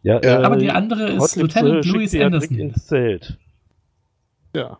Ja, 0.03 0.21
Ja. 0.23 0.41
Aber 0.41 0.57
die 0.57 0.71
andere 0.71 1.11
ist 1.11 1.19
Hotlips, 1.21 1.55
Lieutenant 1.55 1.85
äh, 1.85 1.89
Louis 1.89 2.15
Anderson. 2.15 2.57
ins 2.57 2.87
Zelt. 2.87 3.37
Ja. 4.55 4.77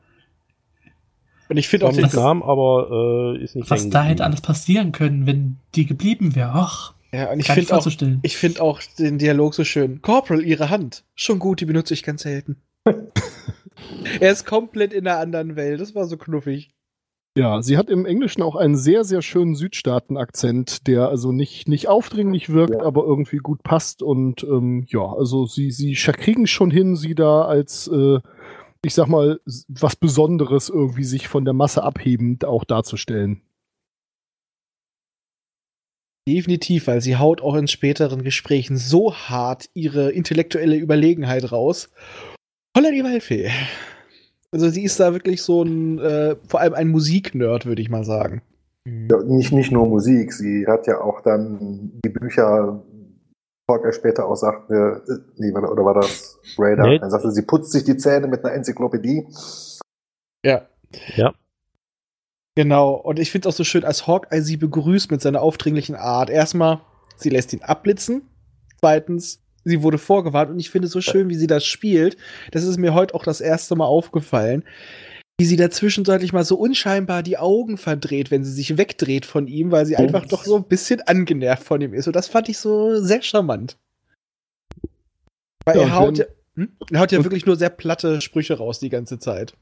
Und 1.50 1.58
ich 1.58 1.68
finde 1.68 1.88
auch 1.88 1.94
den, 1.94 2.10
kam, 2.10 2.44
aber 2.44 3.36
äh, 3.36 3.44
ist 3.44 3.56
nicht 3.56 3.70
Was 3.70 3.90
da 3.90 4.04
hätte 4.04 4.24
alles 4.24 4.42
passieren 4.42 4.94
können, 4.94 5.28
wenn 5.28 5.58
die 5.76 5.86
geblieben 5.86 6.36
wäre. 6.36 6.52
Ach, 6.54 6.94
ja, 7.14 7.30
und 7.30 7.42
ich 7.42 7.52
finde 7.52 7.76
auch, 7.76 7.86
ich 8.22 8.38
finde 8.38 8.62
auch 8.62 8.82
den 8.98 9.18
Dialog 9.18 9.54
so 9.54 9.66
schön. 9.66 10.02
Corporal, 10.02 10.44
ihre 10.44 10.70
Hand. 10.70 11.04
Schon 11.14 11.40
gut, 11.40 11.60
die 11.60 11.66
benutze 11.66 11.94
ich 11.94 12.04
ganz 12.04 12.22
selten. 12.22 12.56
er 12.86 14.32
ist 14.32 14.46
komplett 14.46 14.94
in 14.94 15.06
einer 15.06 15.20
anderen 15.20 15.56
Welt. 15.58 15.82
Das 15.82 15.94
war 15.94 16.06
so 16.06 16.16
knuffig. 16.16 16.71
Ja, 17.38 17.62
sie 17.62 17.78
hat 17.78 17.90
im 17.90 18.06
Englischen 18.06 18.42
auch 18.42 18.58
einen 18.58 18.76
sehr, 18.76 19.06
sehr 19.06 19.22
schönen 19.22 19.56
Südstaaten-Akzent, 19.56 20.86
der 20.88 21.08
also 21.08 21.32
nicht, 21.32 21.70
nicht 21.70 21.88
aufdringlich 21.88 22.50
wirkt, 22.50 22.76
Ja. 22.76 22.82
aber 22.84 23.06
irgendwie 23.06 23.38
gut 23.38 23.64
passt. 23.64 24.04
Und 24.04 24.44
ähm, 24.44 24.86
ja, 24.90 25.14
also 25.14 25.46
sie, 25.46 25.72
sie 25.72 25.94
kriegen 25.94 26.46
schon 26.46 26.72
hin, 26.72 26.98
sie 26.98 27.16
da 27.16 27.44
als, 27.46 27.88
äh, 27.88 28.20
ich 28.84 28.94
sag 28.94 29.08
mal, 29.08 29.40
was 29.70 29.96
Besonderes 29.96 30.68
irgendwie 30.68 31.06
sich 31.06 31.30
von 31.30 31.46
der 31.46 31.54
Masse 31.54 31.84
abhebend 31.84 32.44
auch 32.44 32.66
darzustellen. 32.66 33.42
Definitiv, 36.28 36.88
weil 36.88 37.02
sie 37.02 37.16
haut 37.16 37.42
auch 37.42 37.56
in 37.56 37.68
späteren 37.68 38.24
Gesprächen 38.24 38.78
so 38.78 39.16
hart 39.16 39.70
ihre 39.74 40.12
intellektuelle 40.12 40.76
Überlegenheit 40.76 41.52
raus. 41.52 41.90
Holla 42.78 42.92
die 42.92 43.04
Waldfee. 43.04 43.50
Also 44.52 44.70
sie 44.70 44.84
ist 44.84 45.00
da 45.00 45.14
wirklich 45.14 45.42
so 45.42 45.64
ein, 45.64 46.00
äh, 46.00 46.36
vor 46.48 46.60
allem 46.60 46.74
ein 46.74 46.90
Musiknerd, 46.90 47.66
würde 47.66 47.82
ich 47.82 47.90
mal 47.90 48.04
sagen. 48.04 48.42
Ja, 48.86 49.22
nicht, 49.24 49.52
nicht 49.52 49.72
nur 49.72 49.88
Musik, 49.88 50.34
sie 50.34 50.66
hat 50.68 50.88
ja 50.88 51.02
auch 51.02 51.22
dann 51.22 52.00
die 52.04 52.10
Bücher, 52.10 52.84
Hawkeye 53.70 53.94
später 53.94 54.28
auch 54.28 54.36
sagt, 54.36 54.70
mir, 54.70 55.02
äh, 55.08 55.20
nee, 55.38 55.52
oder 55.52 55.86
war 55.86 55.94
das 55.94 56.40
Raider? 56.58 56.84
Nee. 56.84 56.98
Er 56.98 57.10
sagte, 57.10 57.32
sie 57.32 57.44
putzt 57.44 57.72
sich 57.72 57.84
die 57.84 57.96
Zähne 57.98 58.28
mit 58.28 58.44
einer 58.44 58.54
Enzyklopädie. 58.54 59.28
Ja. 60.44 60.68
Ja. 61.16 61.34
Genau, 62.56 62.96
und 62.96 63.20
ich 63.20 63.32
finde 63.32 63.48
es 63.48 63.56
auch 63.56 63.58
so 63.58 63.64
schön, 63.64 63.86
als 63.86 64.08
Hawkeye 64.08 64.42
sie 64.42 64.58
begrüßt 64.58 65.10
mit 65.10 65.22
seiner 65.22 65.42
aufdringlichen 65.42 65.96
Art. 65.96 66.30
Erstmal, 66.30 66.82
sie 67.16 67.30
lässt 67.30 67.54
ihn 67.54 67.62
abblitzen. 67.62 68.24
Zweitens, 68.80 69.42
sie 69.64 69.84
wurde 69.84 69.98
vorgewarnt 69.98 70.52
und 70.52 70.60
ich 70.60 70.70
finde 70.70 70.88
es 70.88 70.92
so 70.92 71.02
schön, 71.02 71.30
wie 71.30 71.36
sie 71.36 71.48
das 71.48 71.66
spielt. 71.66 72.18
Das 72.52 72.64
ist 72.64 72.78
mir 72.78 72.94
heute 72.94 73.14
auch 73.14 73.24
das 73.24 73.42
erste 73.42 73.76
Mal 73.76 73.86
aufgefallen. 73.86 74.64
Wie 75.40 75.46
sie 75.46 75.56
dazwischenzeitlich 75.56 76.34
mal 76.34 76.44
so 76.44 76.56
unscheinbar 76.56 77.24
die 77.24 77.38
Augen 77.38 77.78
verdreht, 77.78 78.30
wenn 78.30 78.44
sie 78.44 78.52
sich 78.52 78.78
wegdreht 78.78 79.26
von 79.26 79.48
ihm, 79.48 79.72
weil 79.72 79.86
sie 79.86 79.96
einfach 79.96 80.26
doch 80.26 80.44
so 80.44 80.56
ein 80.56 80.66
bisschen 80.68 81.02
angenervt 81.02 81.64
von 81.64 81.82
ihm 81.82 81.94
ist. 81.94 82.08
Und 82.08 82.16
das 82.16 82.28
fand 82.28 82.50
ich 82.50 82.60
so 82.60 83.02
sehr 83.02 83.22
charmant. 83.22 83.78
Weil 85.66 85.78
Ja, 85.78 85.84
er 85.84 85.96
haut, 85.96 86.18
ja, 86.18 86.26
hm? 86.56 86.78
er 86.92 87.00
haut 87.00 87.12
ja 87.12 87.24
wirklich 87.24 87.46
nur 87.46 87.56
sehr 87.56 87.70
platte 87.70 88.22
Sprüche 88.22 88.58
raus 88.58 88.80
die 88.80 88.90
ganze 88.90 89.20
Zeit. 89.20 89.56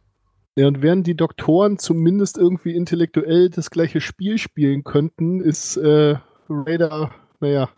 Ja, 0.55 0.67
und 0.67 0.81
während 0.81 1.07
die 1.07 1.15
Doktoren 1.15 1.77
zumindest 1.77 2.37
irgendwie 2.37 2.75
intellektuell 2.75 3.49
das 3.49 3.69
gleiche 3.69 4.01
Spiel 4.01 4.37
spielen 4.37 4.83
könnten, 4.83 5.39
ist 5.39 5.77
äh, 5.77 6.15
Raider, 6.49 7.11
naja, 7.39 7.69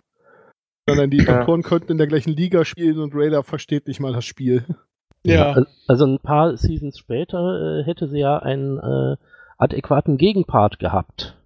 sondern 0.91 1.09
die 1.09 1.17
Ja. 1.17 1.37
Doktoren 1.37 1.63
könnten 1.63 1.91
in 1.93 1.97
der 1.97 2.07
gleichen 2.07 2.31
Liga 2.31 2.63
spielen 2.65 2.99
und 2.99 3.13
Raider 3.15 3.43
versteht 3.43 3.87
nicht 3.87 3.99
mal 3.99 4.13
das 4.13 4.25
Spiel. 4.25 4.65
al- 5.27 5.67
Also 5.87 6.05
ein 6.05 6.19
paar 6.19 6.57
Seasons 6.57 6.97
später 6.97 7.79
äh, 7.79 7.83
hätte 7.83 8.07
sie 8.07 8.19
ja 8.19 8.37
einen 8.39 8.77
äh, 8.79 9.17
adäquaten 9.57 10.17
Gegenpart 10.17 10.79
gehabt. 10.79 11.37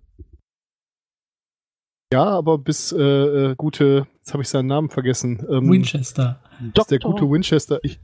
Ja, 2.14 2.24
aber 2.26 2.58
bis 2.58 2.92
äh, 2.92 3.02
äh, 3.02 3.56
gute, 3.56 4.08
jetzt 4.18 4.32
habe 4.34 4.44
ich 4.44 4.50
seinen 4.50 4.68
Namen 4.68 4.90
vergessen. 4.90 5.46
Ähm, 5.50 5.70
Winchester. 5.72 6.40
ist 6.78 6.92
der 6.92 7.00
gute 7.00 7.30
Winchester. 7.30 7.80
Ich, 7.84 8.00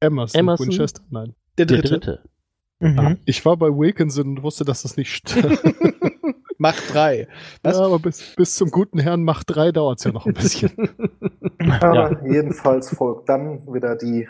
Emerson, 0.00 0.38
Emerson? 0.40 0.66
Winchester? 0.68 1.02
Nein. 1.10 1.34
Der 1.58 1.66
Der 1.66 1.78
dritte. 1.78 1.98
dritte. 2.00 2.20
Ah, 2.98 3.14
ich 3.24 3.44
war 3.46 3.56
bei 3.56 3.68
Wilkinson 3.68 4.36
und 4.36 4.42
wusste, 4.42 4.64
dass 4.64 4.82
das 4.82 4.96
nicht 4.96 5.10
stimmt. 5.10 5.58
Macht 6.58 6.94
drei. 6.94 7.28
Was? 7.62 7.76
ja, 7.76 7.84
aber 7.84 7.98
bis, 7.98 8.34
bis 8.36 8.54
zum 8.54 8.70
guten 8.70 8.98
Herrn 8.98 9.24
Macht 9.24 9.54
3 9.54 9.72
dauert 9.72 9.98
es 9.98 10.04
ja 10.04 10.12
noch 10.12 10.26
ein 10.26 10.34
bisschen. 10.34 10.72
Aber 11.80 12.24
jedenfalls 12.26 12.94
folgt 12.94 13.28
dann 13.28 13.66
wieder 13.72 13.96
die, 13.96 14.28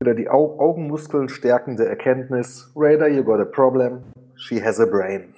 wieder 0.00 0.14
die 0.14 0.28
Au 0.28 0.58
Augenmuskeln 0.58 1.28
stärkende 1.28 1.86
Erkenntnis: 1.86 2.72
Raider, 2.74 3.08
you 3.08 3.24
got 3.24 3.40
a 3.40 3.44
problem. 3.44 4.02
She 4.34 4.62
has 4.62 4.80
a 4.80 4.86
brain. 4.86 5.34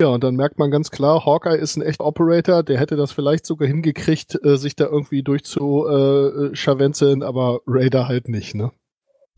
Ja, 0.00 0.08
und 0.08 0.24
dann 0.24 0.34
merkt 0.34 0.58
man 0.58 0.70
ganz 0.70 0.90
klar, 0.90 1.26
Hawkeye 1.26 1.58
ist 1.58 1.76
ein 1.76 1.82
echter 1.82 2.06
Operator, 2.06 2.62
der 2.62 2.78
hätte 2.78 2.96
das 2.96 3.12
vielleicht 3.12 3.44
sogar 3.44 3.68
hingekriegt, 3.68 4.38
äh, 4.42 4.56
sich 4.56 4.74
da 4.74 4.86
irgendwie 4.86 5.22
durchzuschawenzeln, 5.22 7.22
aber 7.22 7.60
Raider 7.66 8.08
halt 8.08 8.28
nicht, 8.28 8.54
ne? 8.54 8.72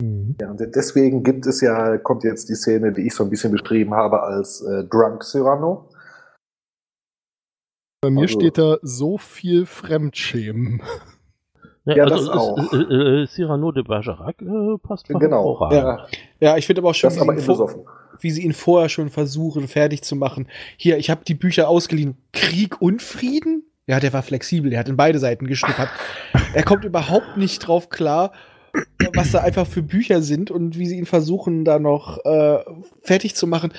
Ja, 0.01 0.49
und 0.51 0.59
deswegen 0.75 1.23
gibt 1.23 1.45
es 1.45 1.61
ja, 1.61 1.97
kommt 1.97 2.23
jetzt 2.23 2.49
die 2.49 2.55
Szene, 2.55 2.91
die 2.91 3.03
ich 3.07 3.13
so 3.13 3.23
ein 3.23 3.29
bisschen 3.29 3.51
beschrieben 3.51 3.93
habe, 3.93 4.21
als 4.23 4.61
äh, 4.61 4.83
Drunk 4.85 5.23
Cyrano. 5.23 5.89
Bei 8.01 8.09
mir 8.09 8.21
Also- 8.23 8.39
steht 8.39 8.57
da 8.57 8.77
so 8.81 9.17
viel 9.17 9.65
Fremdschämen. 9.65 10.81
Ja, 11.85 12.03
also 12.05 12.15
das 12.15 12.29
auch. 12.29 12.73
Äh, 12.73 13.23
äh, 13.23 13.27
Cyrano 13.27 13.71
de 13.73 13.83
Bergerac 13.83 14.41
äh, 14.41 14.77
passt 14.81 15.07
Genau. 15.07 15.69
Ja, 15.71 16.07
Ja, 16.39 16.57
ich 16.57 16.65
finde 16.65 16.81
aber 16.81 16.91
auch 16.91 16.95
schön, 16.95 17.17
aber 17.19 17.35
wie 18.19 18.31
sie 18.31 18.43
ihn 18.43 18.53
vorher 18.53 18.87
schon 18.89 19.09
versuchen, 19.09 19.67
fertig 19.67 20.01
zu 20.03 20.15
machen. 20.15 20.47
Hier, 20.77 20.97
ich 20.97 21.09
habe 21.09 21.25
die 21.25 21.33
Bücher 21.33 21.67
ausgeliehen. 21.67 22.15
Krieg 22.31 22.81
und 22.81 23.01
Frieden? 23.01 23.63
Ja, 23.85 23.99
der 23.99 24.13
war 24.13 24.21
flexibel, 24.21 24.69
der 24.69 24.79
hat 24.79 24.87
in 24.87 24.95
beide 24.95 25.19
Seiten 25.19 25.45
geschnuppert. 25.45 25.89
er 26.53 26.63
kommt 26.63 26.85
überhaupt 26.85 27.35
nicht 27.35 27.59
drauf 27.59 27.89
klar, 27.89 28.31
was 29.15 29.31
da 29.31 29.39
einfach 29.41 29.67
für 29.67 29.81
Bücher 29.83 30.21
sind 30.21 30.49
und 30.51 30.77
wie 30.77 30.87
sie 30.87 30.97
ihn 30.97 31.05
versuchen, 31.05 31.63
da 31.65 31.79
noch 31.79 32.23
äh, 32.25 32.59
fertig 33.01 33.35
zu 33.35 33.45
machen. 33.47 33.71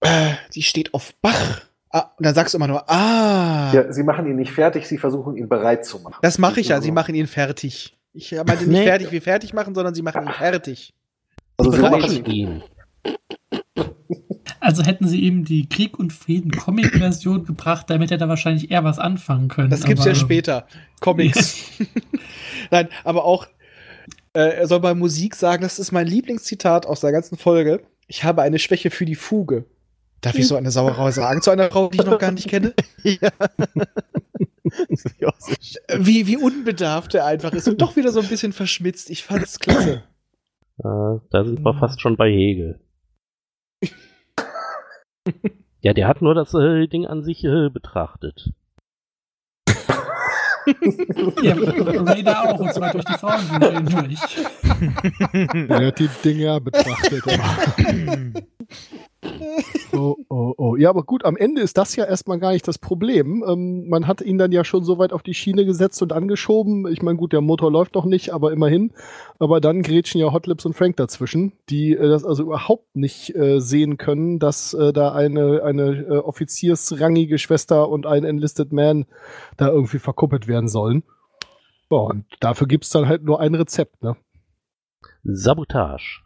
Äh, 0.00 0.34
die 0.54 0.62
steht 0.62 0.94
auf 0.94 1.14
Bach. 1.20 1.62
Ah, 1.90 2.10
und 2.18 2.26
dann 2.26 2.34
sagst 2.34 2.54
du 2.54 2.58
immer 2.58 2.66
nur, 2.68 2.88
ah. 2.90 3.72
Ja, 3.72 3.92
sie 3.92 4.02
machen 4.02 4.26
ihn 4.26 4.36
nicht 4.36 4.52
fertig, 4.52 4.86
sie 4.88 4.98
versuchen 4.98 5.36
ihn 5.36 5.48
bereit 5.48 5.84
zu 5.86 6.00
machen. 6.00 6.16
Das 6.22 6.38
mache 6.38 6.60
ich 6.60 6.68
ja, 6.68 6.80
sie 6.80 6.90
machen 6.92 7.14
ihn 7.14 7.26
fertig. 7.28 7.96
Ich 8.12 8.32
meinte 8.32 8.58
nicht 8.58 8.68
Nee. 8.68 8.84
fertig 8.84 9.10
wie 9.12 9.20
fertig 9.20 9.54
machen, 9.54 9.74
sondern 9.74 9.94
sie 9.94 10.02
machen 10.02 10.22
ihn 10.26 10.32
fertig. 10.32 10.92
Also 11.56 11.70
sie 11.72 11.78
machen 11.80 12.24
ihn. 12.26 12.62
Also 14.60 14.82
hätten 14.82 15.06
sie 15.08 15.20
ihm 15.20 15.44
die 15.44 15.68
Krieg 15.68 15.98
und 15.98 16.12
Frieden 16.12 16.50
Comic-Version 16.50 17.44
gebracht, 17.44 17.90
damit 17.90 18.10
hätte 18.10 18.24
er 18.24 18.28
wahrscheinlich 18.28 18.70
eher 18.70 18.82
was 18.82 18.98
anfangen 18.98 19.48
können. 19.48 19.70
Das 19.70 19.84
gibt's 19.84 20.02
aber- 20.02 20.10
ja 20.10 20.14
später. 20.16 20.66
Comics. 21.00 21.70
Nein, 22.70 22.88
aber 23.04 23.24
auch, 23.24 23.46
äh, 24.34 24.56
er 24.56 24.66
soll 24.66 24.80
bei 24.80 24.94
Musik 24.94 25.34
sagen, 25.36 25.62
das 25.62 25.78
ist 25.78 25.92
mein 25.92 26.06
Lieblingszitat 26.06 26.86
aus 26.86 27.00
der 27.00 27.12
ganzen 27.12 27.38
Folge. 27.38 27.82
Ich 28.06 28.24
habe 28.24 28.42
eine 28.42 28.58
Schwäche 28.58 28.90
für 28.90 29.06
die 29.06 29.14
Fuge. 29.14 29.64
Darf 30.20 30.36
ich 30.36 30.48
so 30.48 30.56
eine 30.56 30.70
Sauerei 30.70 31.10
sagen 31.10 31.42
zu 31.42 31.50
einer 31.50 31.70
Frau, 31.70 31.88
die 31.88 31.98
ich 31.98 32.06
noch 32.06 32.18
gar 32.18 32.32
nicht 32.32 32.48
kenne? 32.48 32.74
ja. 33.02 33.30
Wie, 35.98 36.26
wie 36.26 36.36
unbedarft 36.36 37.14
er 37.14 37.26
einfach 37.26 37.52
ist 37.52 37.68
und 37.68 37.80
doch 37.80 37.96
wieder 37.96 38.10
so 38.10 38.20
ein 38.20 38.28
bisschen 38.28 38.52
verschmitzt. 38.52 39.10
Ich 39.10 39.22
fand's 39.22 39.58
klasse. 39.58 40.02
Äh, 40.78 41.20
da 41.30 41.44
sind 41.44 41.60
wir 41.60 41.74
fast 41.74 42.00
schon 42.00 42.16
bei 42.16 42.30
Hegel. 42.30 42.80
ja, 45.80 45.92
der 45.92 46.08
hat 46.08 46.22
nur 46.22 46.34
das 46.34 46.54
äh, 46.54 46.86
Ding 46.88 47.06
an 47.06 47.22
sich 47.22 47.44
äh, 47.44 47.68
betrachtet. 47.68 48.50
Ja, 51.42 51.54
Raider 51.56 52.42
auch, 52.42 52.58
und 52.58 52.72
zwar 52.72 52.92
durch 52.92 53.04
die 53.04 53.12
Frauenbücher 53.14 53.72
hindurch. 53.72 54.20
Er 55.68 55.86
hat 55.86 55.98
die 55.98 56.08
Dinger 56.24 56.60
betrachtet. 56.60 57.22
oh, 59.96 60.16
oh, 60.28 60.54
oh. 60.56 60.76
Ja, 60.76 60.90
aber 60.90 61.02
gut, 61.02 61.24
am 61.24 61.36
Ende 61.36 61.62
ist 61.62 61.76
das 61.78 61.96
ja 61.96 62.04
erstmal 62.04 62.38
gar 62.38 62.52
nicht 62.52 62.66
das 62.66 62.78
Problem. 62.78 63.44
Ähm, 63.46 63.88
man 63.88 64.06
hat 64.06 64.20
ihn 64.20 64.38
dann 64.38 64.52
ja 64.52 64.64
schon 64.64 64.84
so 64.84 64.98
weit 64.98 65.12
auf 65.12 65.22
die 65.22 65.34
Schiene 65.34 65.64
gesetzt 65.64 66.02
und 66.02 66.12
angeschoben. 66.12 66.86
Ich 66.90 67.02
meine, 67.02 67.18
gut, 67.18 67.32
der 67.32 67.40
Motor 67.40 67.70
läuft 67.70 67.94
noch 67.94 68.04
nicht, 68.04 68.32
aber 68.32 68.52
immerhin. 68.52 68.92
Aber 69.38 69.60
dann 69.60 69.82
grätschen 69.82 70.20
ja 70.20 70.32
Hotlips 70.32 70.66
und 70.66 70.74
Frank 70.74 70.96
dazwischen, 70.96 71.52
die 71.68 71.92
äh, 71.92 72.08
das 72.08 72.24
also 72.24 72.42
überhaupt 72.42 72.96
nicht 72.96 73.34
äh, 73.34 73.60
sehen 73.60 73.96
können, 73.96 74.38
dass 74.38 74.74
äh, 74.74 74.92
da 74.92 75.12
eine, 75.12 75.62
eine 75.62 76.06
äh, 76.08 76.18
offiziersrangige 76.18 77.38
Schwester 77.38 77.88
und 77.88 78.06
ein 78.06 78.24
Enlisted 78.24 78.72
Man 78.72 79.06
da 79.56 79.68
irgendwie 79.68 79.98
verkuppelt 79.98 80.48
werden 80.48 80.68
sollen. 80.68 81.04
Ja, 81.90 81.98
und 81.98 82.24
dafür 82.40 82.66
gibt's 82.66 82.90
dann 82.90 83.08
halt 83.08 83.24
nur 83.24 83.40
ein 83.40 83.54
Rezept, 83.54 84.02
ne? 84.02 84.16
Sabotage. 85.22 86.23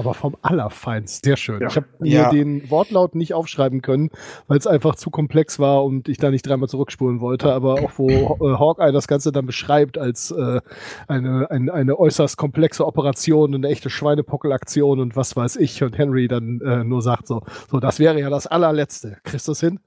Aber 0.00 0.14
vom 0.14 0.34
Allerfeinsten. 0.40 1.28
Sehr 1.28 1.36
schön. 1.36 1.60
Ja. 1.60 1.68
Ich 1.68 1.76
habe 1.76 1.86
mir 1.98 2.10
Ja. 2.10 2.30
den 2.30 2.70
Wortlaut 2.70 3.14
nicht 3.14 3.34
aufschreiben 3.34 3.82
können, 3.82 4.08
weil 4.48 4.56
es 4.56 4.66
einfach 4.66 4.94
zu 4.94 5.10
komplex 5.10 5.58
war 5.58 5.84
und 5.84 6.08
ich 6.08 6.16
da 6.16 6.30
nicht 6.30 6.46
dreimal 6.46 6.68
zurückspulen 6.70 7.20
wollte. 7.20 7.52
Aber 7.52 7.74
auch 7.74 7.90
wo 7.96 8.08
äh, 8.08 8.58
Hawkeye 8.58 8.92
das 8.92 9.08
Ganze 9.08 9.30
dann 9.30 9.44
beschreibt 9.44 9.98
als 9.98 10.30
äh, 10.30 10.60
eine, 11.06 11.50
ein, 11.50 11.68
eine 11.68 11.98
äußerst 11.98 12.38
komplexe 12.38 12.86
Operation, 12.86 13.54
eine 13.54 13.68
echte 13.68 13.90
Schweinepockelaktion 13.90 15.00
und 15.00 15.16
was 15.16 15.36
weiß 15.36 15.56
ich. 15.56 15.82
Und 15.82 15.98
Henry 15.98 16.28
dann 16.28 16.62
äh, 16.64 16.82
nur 16.82 17.02
sagt 17.02 17.26
so, 17.26 17.42
so, 17.70 17.78
das 17.78 17.98
wäre 17.98 18.18
ja 18.18 18.30
das 18.30 18.46
allerletzte. 18.46 19.18
Kriegst 19.22 19.48
du 19.48 19.52
das 19.52 19.60
hin? 19.60 19.80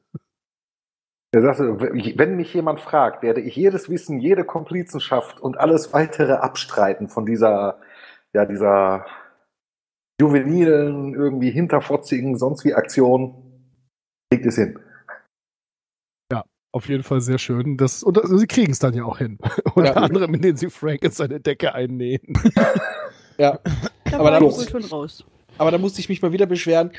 Er 1.32 1.42
sagte, 1.42 1.80
wenn 1.80 2.36
mich 2.36 2.54
jemand 2.54 2.80
fragt, 2.80 3.24
werde 3.24 3.42
ich 3.42 3.56
jedes 3.56 3.90
Wissen, 3.90 4.20
jede 4.20 4.44
Komplizenschaft 4.44 5.40
und 5.40 5.60
alles 5.60 5.92
weitere 5.92 6.34
abstreiten 6.34 7.08
von 7.08 7.26
dieser, 7.26 7.80
ja, 8.34 8.46
dieser 8.46 9.08
juvenilen, 10.28 11.14
irgendwie 11.14 11.52
hinterfotzigen, 11.52 12.38
sonst 12.38 12.64
wie 12.66 12.74
Aktion. 12.74 13.36
Kriegt 14.32 14.46
es 14.46 14.56
hin. 14.56 14.80
Auf 16.76 16.90
jeden 16.90 17.04
Fall 17.04 17.22
sehr 17.22 17.38
schön. 17.38 17.78
Das, 17.78 18.02
und 18.02 18.18
das, 18.18 18.28
sie 18.32 18.48
kriegen 18.48 18.72
es 18.72 18.80
dann 18.80 18.96
ja 18.96 19.04
auch 19.04 19.20
hin. 19.20 19.38
Unter 19.76 19.92
Ja. 19.94 20.02
anderem, 20.02 20.34
indem 20.34 20.56
sie 20.58 20.72
Frank 20.72 21.04
in 21.04 21.12
seine 21.12 21.40
Decke 21.40 21.74
einnähen. 21.76 22.22
Ja. 23.38 23.60
Da 24.10 24.18
Aber 24.20 24.36
ich 24.38 24.42
muss- 24.42 24.70
schon 24.70 24.84
raus. 24.86 25.24
Aber 25.60 25.70
da 25.72 25.78
musste 25.78 26.00
ich 26.00 26.10
mich 26.10 26.22
mal 26.24 26.32
wieder 26.32 26.46
beschweren. 26.48 26.92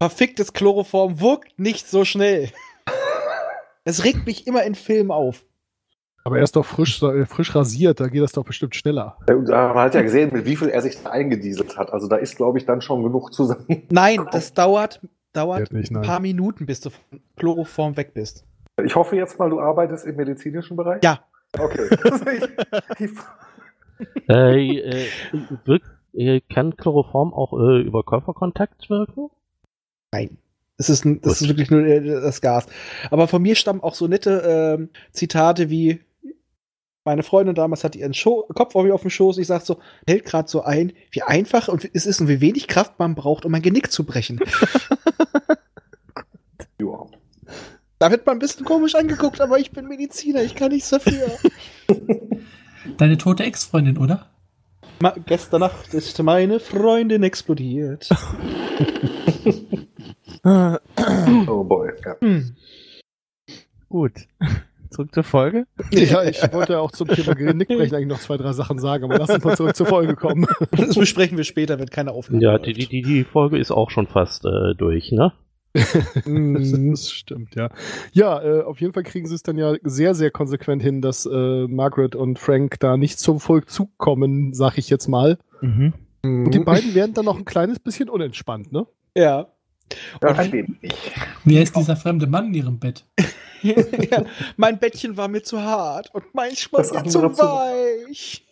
Verficktes 0.00 0.52
Chloroform 0.54 1.20
wirkt 1.20 1.58
nicht 1.58 1.86
so 1.86 2.04
schnell. 2.06 2.50
Es 3.84 4.04
regt 4.04 4.24
mich 4.26 4.46
immer 4.46 4.62
in 4.64 4.74
Filmen 4.74 5.10
auf. 5.10 5.44
Aber 6.24 6.36
er 6.38 6.44
ist 6.44 6.56
doch 6.56 6.66
frisch, 6.66 7.02
äh, 7.02 7.24
frisch 7.24 7.54
rasiert, 7.54 8.00
da 8.00 8.08
geht 8.08 8.22
das 8.22 8.32
doch 8.32 8.44
bestimmt 8.44 8.74
schneller. 8.74 9.16
Man 9.26 9.74
hat 9.74 9.94
ja 9.94 10.02
gesehen, 10.02 10.30
mit 10.32 10.44
wie 10.44 10.56
viel 10.56 10.68
er 10.68 10.82
sich 10.82 11.02
da 11.02 11.10
eingedieselt 11.10 11.78
hat. 11.78 11.92
Also 11.92 12.08
da 12.08 12.16
ist, 12.16 12.36
glaube 12.36 12.58
ich, 12.58 12.66
dann 12.66 12.82
schon 12.82 13.02
genug 13.02 13.32
zusammen. 13.32 13.64
Nein, 13.90 14.26
das 14.30 14.52
dauert 14.52 15.00
dauert 15.32 15.72
nicht, 15.72 15.94
ein 15.94 16.02
paar 16.02 16.20
Minuten, 16.20 16.66
bis 16.66 16.80
du 16.80 16.90
von 16.90 17.20
Chloroform 17.36 17.96
weg 17.96 18.14
bist. 18.14 18.44
Ich 18.84 18.94
hoffe 18.96 19.16
jetzt 19.16 19.38
mal, 19.38 19.50
du 19.50 19.60
arbeitest 19.60 20.06
im 20.06 20.16
medizinischen 20.16 20.76
Bereich? 20.76 21.02
Ja. 21.02 21.20
Okay. 21.58 21.88
ich, 22.98 23.10
Äh, 24.28 24.78
äh, 24.78 25.06
wirkt, 25.64 25.86
äh, 26.14 26.40
kann 26.52 26.76
Chloroform 26.76 27.34
auch 27.34 27.52
äh, 27.52 27.82
über 27.82 28.02
Körperkontakt 28.02 28.88
wirken? 28.88 29.28
Nein. 30.12 30.38
Es 30.78 30.88
ist, 30.88 31.04
ein, 31.04 31.20
das 31.20 31.42
ist 31.42 31.48
wirklich 31.48 31.70
nur 31.70 31.84
äh, 31.84 32.00
das 32.00 32.40
Gas. 32.40 32.66
Aber 33.10 33.28
von 33.28 33.42
mir 33.42 33.54
stammen 33.54 33.82
auch 33.82 33.94
so 33.94 34.08
nette 34.08 34.78
ähm, 34.78 34.88
Zitate 35.12 35.68
wie 35.68 36.00
meine 37.10 37.24
Freundin 37.24 37.56
damals 37.56 37.82
hatte 37.82 37.98
ihren 37.98 38.14
Scho 38.14 38.46
Kopf 38.54 38.76
auf 38.76 38.88
auf 38.88 39.00
dem 39.00 39.10
Schoß. 39.10 39.38
Ich 39.38 39.48
sag 39.48 39.62
so, 39.62 39.80
hält 40.06 40.24
gerade 40.24 40.48
so 40.48 40.62
ein, 40.62 40.92
wie 41.10 41.22
einfach 41.22 41.66
und 41.66 41.90
es 41.92 42.06
ist 42.06 42.20
und 42.20 42.28
wie 42.28 42.40
wenig 42.40 42.68
Kraft 42.68 43.00
man 43.00 43.16
braucht, 43.16 43.44
um 43.44 43.52
ein 43.52 43.62
Genick 43.62 43.90
zu 43.90 44.04
brechen. 44.04 44.38
ja. 46.78 47.06
da 47.98 48.10
wird 48.12 48.24
man 48.26 48.36
ein 48.36 48.38
bisschen 48.38 48.64
komisch 48.64 48.94
angeguckt, 48.94 49.40
aber 49.40 49.58
ich 49.58 49.72
bin 49.72 49.88
Mediziner, 49.88 50.44
ich 50.44 50.54
kann 50.54 50.70
nichts 50.70 50.90
dafür. 50.90 51.32
Deine 52.96 53.18
tote 53.18 53.42
Ex-Freundin, 53.42 53.98
oder? 53.98 54.30
Ma 55.00 55.12
gestern 55.26 55.62
Nacht 55.62 55.92
ist 55.92 56.22
meine 56.22 56.60
Freundin 56.60 57.24
explodiert. 57.24 58.08
Oh 60.42 61.64
boy. 61.64 61.90
Ja. 62.02 62.16
Hm. 62.20 62.56
Gut. 63.90 64.26
Zurück 64.90 65.14
zur 65.14 65.22
Folge. 65.22 65.66
Ja, 65.92 66.22
ich 66.24 66.40
wollte 66.52 66.80
auch 66.80 66.90
zum 66.90 67.08
Thema 67.08 67.34
Genickbrechen 67.34 67.94
eigentlich 67.94 68.08
noch 68.08 68.20
zwei, 68.20 68.36
drei 68.36 68.52
Sachen 68.52 68.78
sagen, 68.78 69.04
aber 69.04 69.18
lass 69.18 69.30
uns 69.30 69.44
mal 69.44 69.56
zurück 69.56 69.76
zur 69.76 69.86
Folge 69.86 70.16
kommen. 70.16 70.46
Das 70.70 70.96
besprechen 70.96 71.36
wir 71.36 71.44
später, 71.44 71.78
wenn 71.78 71.88
keine 71.88 72.12
Aufnahme 72.12 72.42
Ja, 72.42 72.58
die, 72.58 72.72
die, 72.72 73.02
die 73.02 73.24
Folge 73.24 73.58
ist 73.58 73.70
auch 73.70 73.90
schon 73.90 74.06
fast 74.06 74.44
äh, 74.44 74.74
durch, 74.76 75.12
ne? 75.12 75.32
Mhm. 76.24 76.90
Das 76.90 77.10
stimmt, 77.10 77.54
ja. 77.54 77.70
Ja, 78.12 78.42
äh, 78.42 78.62
auf 78.62 78.80
jeden 78.80 78.92
Fall 78.92 79.04
kriegen 79.04 79.26
sie 79.26 79.34
es 79.34 79.42
dann 79.42 79.56
ja 79.56 79.74
sehr, 79.82 80.14
sehr 80.14 80.30
konsequent 80.30 80.82
hin, 80.82 81.00
dass 81.00 81.26
äh, 81.26 81.66
Margaret 81.68 82.16
und 82.16 82.38
Frank 82.38 82.80
da 82.80 82.96
nicht 82.96 83.18
zum 83.18 83.40
Vollzug 83.40 83.96
kommen, 83.98 84.52
sag 84.52 84.78
ich 84.78 84.90
jetzt 84.90 85.08
mal. 85.08 85.38
Mhm. 85.60 85.94
Und 86.22 86.50
die 86.54 86.58
beiden 86.58 86.94
werden 86.94 87.14
dann 87.14 87.24
noch 87.24 87.38
ein 87.38 87.44
kleines 87.44 87.78
bisschen 87.78 88.08
unentspannt, 88.08 88.72
ne? 88.72 88.86
Ja. 89.16 89.48
Ja, 90.22 90.30
Und 90.30 90.38
ein 90.38 90.52
wenig. 90.52 90.92
Wer 91.44 91.62
ist 91.62 91.76
dieser 91.76 91.96
fremde 91.96 92.26
Mann 92.26 92.48
in 92.48 92.54
ihrem 92.54 92.78
Bett? 92.78 93.04
ja, 93.62 94.24
mein 94.56 94.78
Bettchen 94.78 95.16
war 95.16 95.28
mir 95.28 95.42
zu 95.42 95.62
hart 95.62 96.14
und 96.14 96.34
mein 96.34 96.50
Das 96.50 96.60
Schwanz 96.60 97.12
zu 97.12 97.22
weich. 97.22 98.46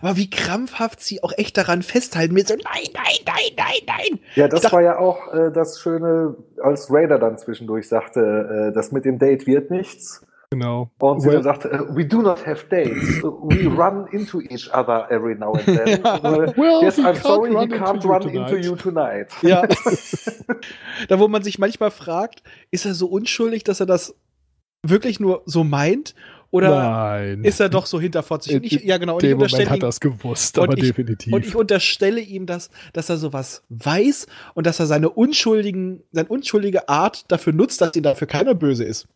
Aber 0.00 0.16
wie 0.16 0.30
krampfhaft 0.30 1.02
sie 1.02 1.22
auch 1.22 1.32
echt 1.36 1.58
daran 1.58 1.82
festhalten, 1.82 2.32
mit 2.34 2.48
so 2.48 2.54
nein, 2.54 2.84
nein, 2.94 3.04
nein, 3.26 3.52
nein, 3.56 3.80
nein. 3.86 4.20
Ja, 4.34 4.48
das 4.48 4.72
war 4.72 4.80
ja 4.80 4.98
auch 4.98 5.32
äh, 5.34 5.52
das 5.52 5.80
Schöne, 5.80 6.36
als 6.62 6.90
Raider 6.90 7.18
dann 7.18 7.36
zwischendurch 7.36 7.88
sagte, 7.88 8.70
äh, 8.70 8.74
das 8.74 8.92
mit 8.92 9.04
dem 9.04 9.18
Date 9.18 9.46
wird 9.46 9.70
nichts. 9.70 10.26
Genau. 10.54 10.90
Und 10.98 11.20
sie 11.20 11.28
Well- 11.28 11.42
sagte, 11.42 11.70
äh, 11.70 11.78
we 11.96 12.04
do 12.06 12.22
not 12.22 12.46
have 12.46 12.66
dates. 12.70 13.22
We 13.22 13.66
run 13.66 14.06
into 14.12 14.40
each 14.40 14.70
other 14.72 15.10
every 15.10 15.34
now 15.34 15.54
and 15.54 15.64
then. 15.66 16.02
Well, 16.56 16.82
yes, 16.82 16.98
I'm 16.98 17.16
sorry, 17.16 17.50
he 17.50 17.56
run 17.56 17.70
can't 17.70 18.04
run 18.04 18.28
into 18.28 18.56
you 18.56 18.76
tonight. 18.76 19.28
Ja. 19.42 19.66
da, 21.08 21.18
wo 21.18 21.28
man 21.28 21.42
sich 21.42 21.58
manchmal 21.58 21.90
fragt, 21.90 22.42
ist 22.70 22.84
er 22.86 22.94
so 22.94 23.06
unschuldig, 23.06 23.64
dass 23.64 23.80
er 23.80 23.86
das 23.86 24.14
wirklich 24.82 25.20
nur 25.20 25.42
so 25.46 25.64
meint? 25.64 26.14
Oder 26.50 26.70
Nein. 26.70 27.42
ist 27.42 27.58
er 27.58 27.68
doch 27.68 27.84
so 27.86 28.00
hinterfotzig? 28.00 28.54
Und 28.54 28.64
ich, 28.64 28.84
ja, 28.84 28.96
genau. 28.98 29.16
Und 29.16 29.24
In 29.24 29.30
ich 29.30 29.32
dem 29.32 29.38
Moment 29.38 29.52
unterstelle 29.54 29.70
hat 29.70 29.78
ihm, 29.78 29.82
er 29.82 29.88
es 29.88 29.98
gewusst, 29.98 30.56
und 30.56 30.64
aber 30.64 30.78
ich- 30.78 30.84
definitiv. 30.84 31.32
und 31.32 31.44
ich 31.44 31.56
unterstelle 31.56 32.20
ihm, 32.20 32.46
dass, 32.46 32.70
dass 32.92 33.10
er 33.10 33.16
sowas 33.16 33.64
weiß 33.70 34.28
und 34.54 34.64
dass 34.68 34.78
er 34.78 34.86
seine 34.86 35.08
unschuldigen, 35.10 36.04
seine 36.12 36.28
unschuldige 36.28 36.88
Art 36.88 37.24
dafür 37.32 37.52
nutzt, 37.52 37.80
dass 37.80 37.96
ihn 37.96 38.04
dafür 38.04 38.28
keiner 38.28 38.54
böse 38.54 38.84
ist. 38.84 39.08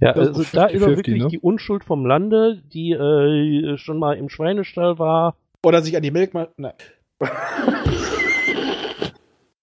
Ja, 0.00 0.12
also 0.12 0.42
so 0.42 0.44
da 0.52 0.66
ist 0.66 0.82
er 0.82 0.88
50-50, 0.88 0.96
wirklich 0.96 1.22
ne? 1.22 1.28
die 1.28 1.38
Unschuld 1.38 1.84
vom 1.84 2.06
Lande, 2.06 2.62
die 2.72 2.92
äh, 2.92 3.76
schon 3.78 3.98
mal 3.98 4.16
im 4.16 4.28
Schweinestall 4.28 4.98
war. 4.98 5.36
Oder 5.64 5.82
sich 5.82 5.96
an 5.96 6.02
die 6.02 6.10
Milk 6.10 6.34
mal. 6.34 6.48
Nein. 6.56 6.74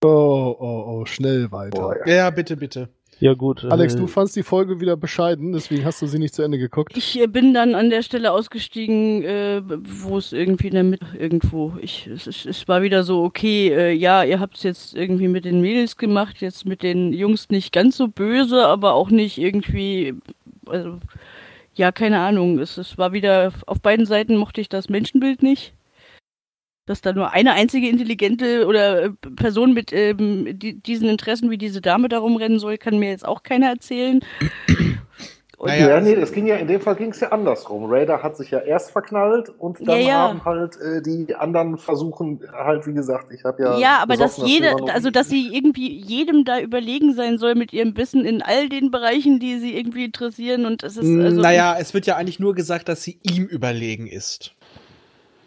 oh, 0.03 0.55
oh, 0.59 0.85
oh, 0.87 1.05
schnell 1.05 1.51
weiter. 1.51 1.79
Boah, 1.79 1.95
ja. 2.05 2.15
Ja, 2.15 2.29
bitte, 2.31 2.57
bitte. 2.57 2.89
Ja 3.19 3.33
gut. 3.33 3.63
Alex, 3.65 3.95
äh, 3.95 3.97
du 3.97 4.07
fandst 4.07 4.35
die 4.35 4.43
Folge 4.43 4.81
wieder 4.81 4.97
bescheiden, 4.97 5.53
deswegen 5.53 5.85
hast 5.85 6.01
du 6.01 6.07
sie 6.07 6.19
nicht 6.19 6.33
zu 6.33 6.41
Ende 6.43 6.57
geguckt. 6.57 6.95
Ich 6.97 7.19
äh, 7.19 7.27
bin 7.27 7.53
dann 7.53 7.73
an 7.75 7.89
der 7.89 8.01
Stelle 8.01 8.31
ausgestiegen, 8.31 9.23
äh, 9.23 9.61
wo 9.65 10.17
es 10.17 10.33
irgendwie 10.33 10.67
in 10.67 10.73
der 10.73 10.83
Mitte 10.83 11.05
irgendwo. 11.17 11.73
Ich, 11.81 12.07
es, 12.07 12.27
es, 12.27 12.45
es 12.45 12.67
war 12.67 12.81
wieder 12.81 13.03
so, 13.03 13.23
okay, 13.23 13.69
äh, 13.69 13.91
ja, 13.91 14.23
ihr 14.23 14.39
habt 14.39 14.57
es 14.57 14.63
jetzt 14.63 14.95
irgendwie 14.95 15.27
mit 15.27 15.45
den 15.45 15.61
Mädels 15.61 15.95
gemacht, 15.95 16.41
jetzt 16.41 16.65
mit 16.65 16.83
den 16.83 17.13
Jungs 17.13 17.49
nicht 17.49 17.71
ganz 17.71 17.97
so 17.97 18.07
böse, 18.07 18.65
aber 18.65 18.93
auch 18.93 19.09
nicht 19.09 19.37
irgendwie, 19.37 20.15
also, 20.65 20.99
ja, 21.73 21.91
keine 21.91 22.19
Ahnung. 22.19 22.59
Es, 22.59 22.77
es 22.77 22.97
war 22.97 23.13
wieder, 23.13 23.53
auf 23.65 23.81
beiden 23.81 24.05
Seiten 24.05 24.35
mochte 24.35 24.61
ich 24.61 24.69
das 24.69 24.89
Menschenbild 24.89 25.41
nicht. 25.41 25.73
Dass 26.85 27.01
da 27.01 27.13
nur 27.13 27.31
eine 27.31 27.53
einzige 27.53 27.89
intelligente 27.89 28.67
oder 28.67 29.05
äh, 29.05 29.09
Person 29.35 29.73
mit 29.73 29.91
ähm, 29.91 30.59
die, 30.59 30.79
diesen 30.79 31.09
Interessen 31.09 31.49
wie 31.49 31.57
diese 31.57 31.81
Dame 31.81 32.09
da 32.09 32.19
rumrennen 32.19 32.59
soll, 32.59 32.77
kann 32.77 32.99
mir 32.99 33.09
jetzt 33.09 33.25
auch 33.27 33.41
keiner 33.43 33.69
erzählen. 33.69 34.19
Und 35.57 35.69
Naja, 35.69 35.87
Ja, 35.87 35.95
also- 35.95 36.09
nee, 36.09 36.15
es 36.15 36.31
ging 36.33 36.47
ja, 36.47 36.57
in 36.57 36.67
dem 36.67 36.81
Fall 36.81 36.95
ging 36.95 37.11
es 37.11 37.21
ja 37.21 37.29
andersrum. 37.31 37.85
Raider 37.89 38.21
hat 38.21 38.35
sich 38.35 38.51
ja 38.51 38.59
erst 38.59 38.91
verknallt 38.91 39.49
und 39.57 39.79
dann 39.87 40.01
Ja, 40.01 40.05
ja. 40.07 40.17
haben 40.27 40.43
halt 40.43 40.75
äh, 40.81 41.01
die 41.01 41.33
anderen 41.33 41.77
versuchen, 41.77 42.41
halt, 42.51 42.85
wie 42.85 42.93
gesagt, 42.93 43.31
ich 43.31 43.45
habe 43.45 43.63
ja. 43.63 43.77
Ja, 43.79 43.97
aber 43.99 44.17
dass 44.17 44.35
jeder, 44.37 44.75
also 44.93 45.09
dass 45.11 45.29
sie 45.29 45.55
irgendwie 45.55 45.87
jedem 45.97 46.43
da 46.43 46.59
überlegen 46.59 47.13
sein 47.13 47.37
soll 47.37 47.55
mit 47.55 47.71
ihrem 47.71 47.95
Wissen 47.95 48.25
in 48.25 48.41
all 48.41 48.67
den 48.67 48.91
Bereichen, 48.91 49.39
die 49.39 49.57
sie 49.57 49.77
irgendwie 49.77 50.03
interessieren 50.03 50.65
und 50.65 50.83
es 50.83 50.97
ist 50.97 51.07
also 51.19 51.41
naja, 51.41 51.77
es 51.79 51.93
wird 51.93 52.05
ja 52.05 52.17
eigentlich 52.17 52.39
nur 52.39 52.53
gesagt, 52.53 52.89
dass 52.89 53.01
sie 53.03 53.17
ihm 53.23 53.45
überlegen 53.45 54.07
ist. 54.07 54.53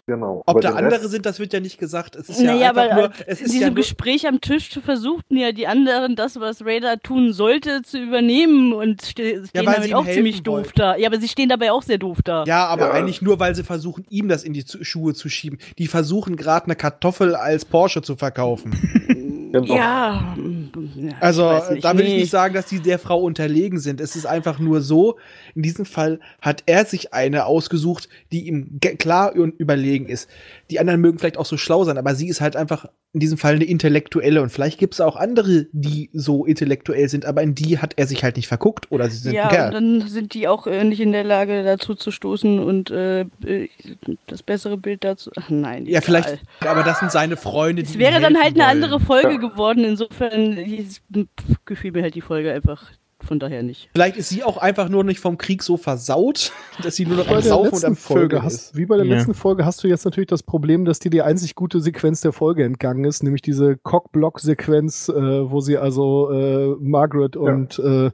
Genau. 0.09 0.41
Ob 0.47 0.61
da 0.61 0.71
andere 0.73 1.01
Rest- 1.01 1.11
sind, 1.11 1.25
das 1.25 1.39
wird 1.39 1.53
ja 1.53 1.59
nicht 1.59 1.77
gesagt. 1.77 2.15
Es 2.15 2.29
ist 2.29 2.41
ja 2.41 2.53
naja, 2.53 2.69
einfach 2.69 2.91
aber 2.91 2.95
nur, 3.01 3.11
es 3.27 3.39
in 3.39 3.45
ist 3.45 3.53
diesem 3.53 3.61
ja 3.61 3.67
nur, 3.67 3.75
Gespräch 3.75 4.27
am 4.27 4.41
Tisch 4.41 4.69
versuchten 4.83 5.37
ja 5.37 5.51
die 5.51 5.67
anderen 5.67 6.15
das, 6.15 6.39
was 6.39 6.65
Raider 6.65 6.99
tun 6.99 7.31
sollte, 7.31 7.81
zu 7.83 7.99
übernehmen 7.99 8.73
und 8.73 9.01
ste 9.01 9.45
stehen 9.45 9.45
sie 9.45 9.65
damit 9.65 9.93
auch 9.93 10.05
ziemlich 10.07 10.41
doof 10.43 10.71
da. 10.73 10.95
Ja, 10.95 11.07
aber 11.09 11.19
sie 11.19 11.27
stehen 11.27 11.49
dabei 11.49 11.71
auch 11.71 11.83
sehr 11.83 11.97
doof 11.99 12.19
da. 12.23 12.43
Ja, 12.45 12.65
aber 12.65 12.87
Ja. 12.87 12.91
eigentlich 12.91 13.21
nur, 13.21 13.39
weil 13.39 13.53
sie 13.55 13.63
versuchen, 13.63 14.05
ihm 14.09 14.27
das 14.29 14.43
in 14.43 14.53
die 14.53 14.63
Schuhe 14.81 15.13
zu 15.13 15.29
schieben. 15.29 15.59
Die 15.77 15.87
versuchen 15.87 16.35
gerade 16.35 16.65
eine 16.65 16.75
Kartoffel 16.75 17.35
als 17.35 17.65
Porsche 17.65 18.01
zu 18.01 18.15
verkaufen. 18.15 18.71
Genau. 19.51 19.75
Ja, 19.75 20.35
Also, 21.19 21.43
da 21.81 21.97
will 21.97 22.05
ich 22.05 22.13
nicht 22.15 22.31
sagen, 22.31 22.53
dass 22.53 22.67
die 22.67 22.79
der 22.79 22.99
Frau 22.99 23.19
unterlegen 23.21 23.79
sind. 23.79 23.99
Es 24.01 24.15
ist 24.15 24.25
einfach 24.25 24.59
nur 24.59 24.81
so, 24.81 25.17
in 25.55 25.61
diesem 25.63 25.85
Fall 25.85 26.19
hat 26.41 26.63
er 26.65 26.85
sich 26.85 27.13
eine 27.13 27.45
ausgesucht, 27.45 28.09
die 28.31 28.47
ihm 28.47 28.79
klar 28.99 29.35
und 29.35 29.59
überlegen 29.59 30.07
ist. 30.07 30.29
Die 30.69 30.79
anderen 30.79 31.01
mögen 31.01 31.19
vielleicht 31.19 31.37
auch 31.37 31.45
so 31.45 31.57
schlau 31.57 31.83
sein, 31.83 31.97
aber 31.97 32.15
sie 32.15 32.27
ist 32.27 32.41
halt 32.41 32.55
einfach 32.55 32.85
in 33.11 33.19
diesem 33.21 33.39
Fall 33.39 33.55
eine 33.55 33.63
Intellektuelle. 33.63 34.39
Und 34.43 34.51
vielleicht 34.51 34.77
gibt 34.77 34.93
es 34.93 35.01
auch 35.01 35.15
andere, 35.15 35.65
die 35.71 36.11
so 36.13 36.45
intellektuell 36.45 37.09
sind, 37.09 37.25
aber 37.25 37.41
in 37.41 37.55
die 37.55 37.79
hat 37.79 37.93
er 37.97 38.05
sich 38.05 38.23
halt 38.23 38.35
nicht 38.35 38.47
verguckt 38.47 38.91
oder 38.91 39.09
sie 39.09 39.17
sind 39.17 39.31
ein 39.31 39.35
Ja, 39.35 39.47
Kerl. 39.49 39.67
und 39.69 39.73
dann 40.01 40.07
sind 40.07 40.35
die 40.35 40.47
auch 40.47 40.67
äh, 40.67 40.83
nicht 40.83 40.99
in 40.99 41.11
der 41.11 41.23
Lage, 41.23 41.63
dazu 41.63 41.95
zu 41.95 42.11
stoßen 42.11 42.59
und 42.59 42.91
äh, 42.91 43.21
äh, 43.21 43.67
das 44.27 44.43
bessere 44.43 44.77
Bild 44.77 45.03
dazu. 45.03 45.31
Ach, 45.39 45.49
nein. 45.49 45.85
Ja, 45.85 45.89
egal. 45.93 46.01
vielleicht, 46.03 46.39
aber 46.59 46.83
das 46.83 46.99
sind 46.99 47.11
seine 47.11 47.35
Freunde, 47.35 47.81
die 47.81 47.89
Es 47.89 47.97
wäre 47.97 48.21
dann 48.21 48.37
halt 48.39 48.53
eine 48.53 48.65
andere 48.67 48.99
Folge 48.99 49.38
geworden. 49.39 49.83
Insofern 49.83 50.55
pf, 50.57 51.55
gefiel 51.65 51.91
mir 51.91 52.03
halt 52.03 52.15
die 52.15 52.21
Folge 52.21 52.51
einfach 52.51 52.91
von 53.21 53.37
daher 53.37 53.63
nicht. 53.63 53.89
Vielleicht 53.93 54.15
ist 54.15 54.29
sie 54.29 54.43
auch 54.43 54.57
einfach 54.57 54.87
nur 54.87 55.03
nicht 55.03 55.19
vom 55.19 55.37
Krieg 55.37 55.61
so 55.61 55.75
versaut, 55.75 56.53
dass 56.83 56.95
sie 56.95 57.05
nur 57.05 57.17
noch 57.17 57.27
am 57.27 57.41
Saufen 57.41 57.73
und 57.75 57.83
am 57.85 57.95
Folge 57.97 58.41
hast, 58.41 58.53
ist. 58.53 58.77
wie 58.77 58.85
bei 58.85 58.95
der 58.95 59.05
Ja. 59.05 59.15
letzten 59.15 59.33
Folge 59.33 59.65
hast 59.65 59.83
du 59.83 59.89
jetzt 59.89 60.05
natürlich 60.05 60.29
das 60.29 60.41
Problem, 60.41 60.85
dass 60.85 60.99
dir 60.99 61.09
die 61.11 61.21
einzig 61.21 61.55
gute 61.55 61.81
Sequenz 61.81 62.21
der 62.21 62.31
Folge 62.31 62.63
entgangen 62.63 63.03
ist, 63.03 63.21
nämlich 63.23 63.41
diese 63.41 63.75
Cockblock-Sequenz, 63.75 65.09
äh, 65.09 65.51
wo 65.51 65.59
sie 65.59 65.77
also 65.77 66.31
äh, 66.31 66.75
Margaret 66.79 67.35
und 67.35 67.77
äh, 67.79 68.11